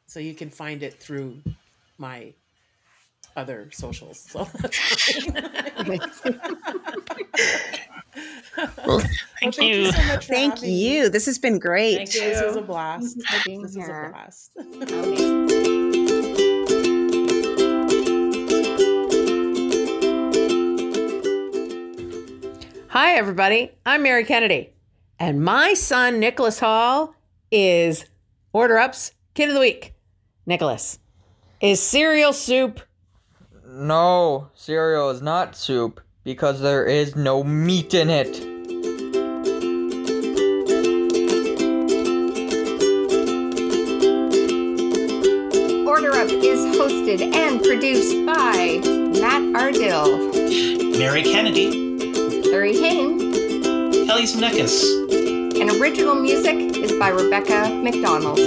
So 0.06 0.20
you 0.20 0.34
can 0.36 0.50
find 0.50 0.84
it 0.84 0.94
through 0.94 1.38
my 1.98 2.34
other 3.36 3.70
socials. 3.72 4.20
So 4.20 4.48
that's 4.60 4.78
fine. 5.22 6.00
Well, 8.58 8.70
Well, 8.86 9.02
thank 9.40 9.58
you. 9.58 9.92
so 9.92 10.04
much 10.04 10.26
for 10.26 10.34
Thank 10.34 10.56
having 10.56 10.70
you. 10.74 11.10
This 11.10 11.26
has 11.26 11.40
been 11.40 11.58
great. 11.60 11.96
Thank 11.96 12.14
you. 12.16 12.22
This 12.22 12.44
was 12.44 12.56
a 12.58 12.62
blast. 12.62 13.22
for 13.26 13.40
being 13.46 13.62
This 13.62 13.72
is 13.72 13.78
a 13.78 13.82
here. 13.82 14.10
blast. 14.12 15.62
Hi, 22.90 23.14
everybody. 23.16 23.72
I'm 23.86 24.04
Mary 24.04 24.24
Kennedy, 24.26 24.70
and 25.20 25.42
my 25.44 25.74
son 25.74 26.20
Nicholas 26.20 26.60
Hall 26.60 27.16
is 27.50 28.06
Order 28.54 28.78
Up's 28.78 29.14
Kid 29.34 29.48
of 29.50 29.56
the 29.56 29.62
Week. 29.62 29.94
Nicholas, 30.46 31.00
is 31.62 31.82
cereal 31.82 32.34
soup? 32.34 32.82
No, 33.66 34.50
cereal 34.54 35.10
is 35.10 35.22
not 35.22 35.56
soup 35.56 36.02
because 36.24 36.62
there 36.62 36.86
is 36.86 37.16
no 37.16 37.44
meat 37.44 37.94
in 37.94 38.10
it. 38.10 38.40
Order 45.88 46.12
Up 46.14 46.30
is 46.30 46.60
hosted 46.78 47.34
and 47.36 47.62
produced 47.62 48.26
by 48.26 48.80
Matt 49.20 49.42
Ardill, 49.54 50.98
Mary 50.98 51.22
Kennedy, 51.22 52.00
Larry 52.50 52.76
Hayne, 52.80 53.32
Kelly 54.08 54.24
Zemeckis. 54.24 54.82
and 55.60 55.70
original 55.80 56.16
music 56.16 56.56
is 56.78 56.94
by 56.94 57.10
Rebecca 57.10 57.70
McDonald. 57.70 58.40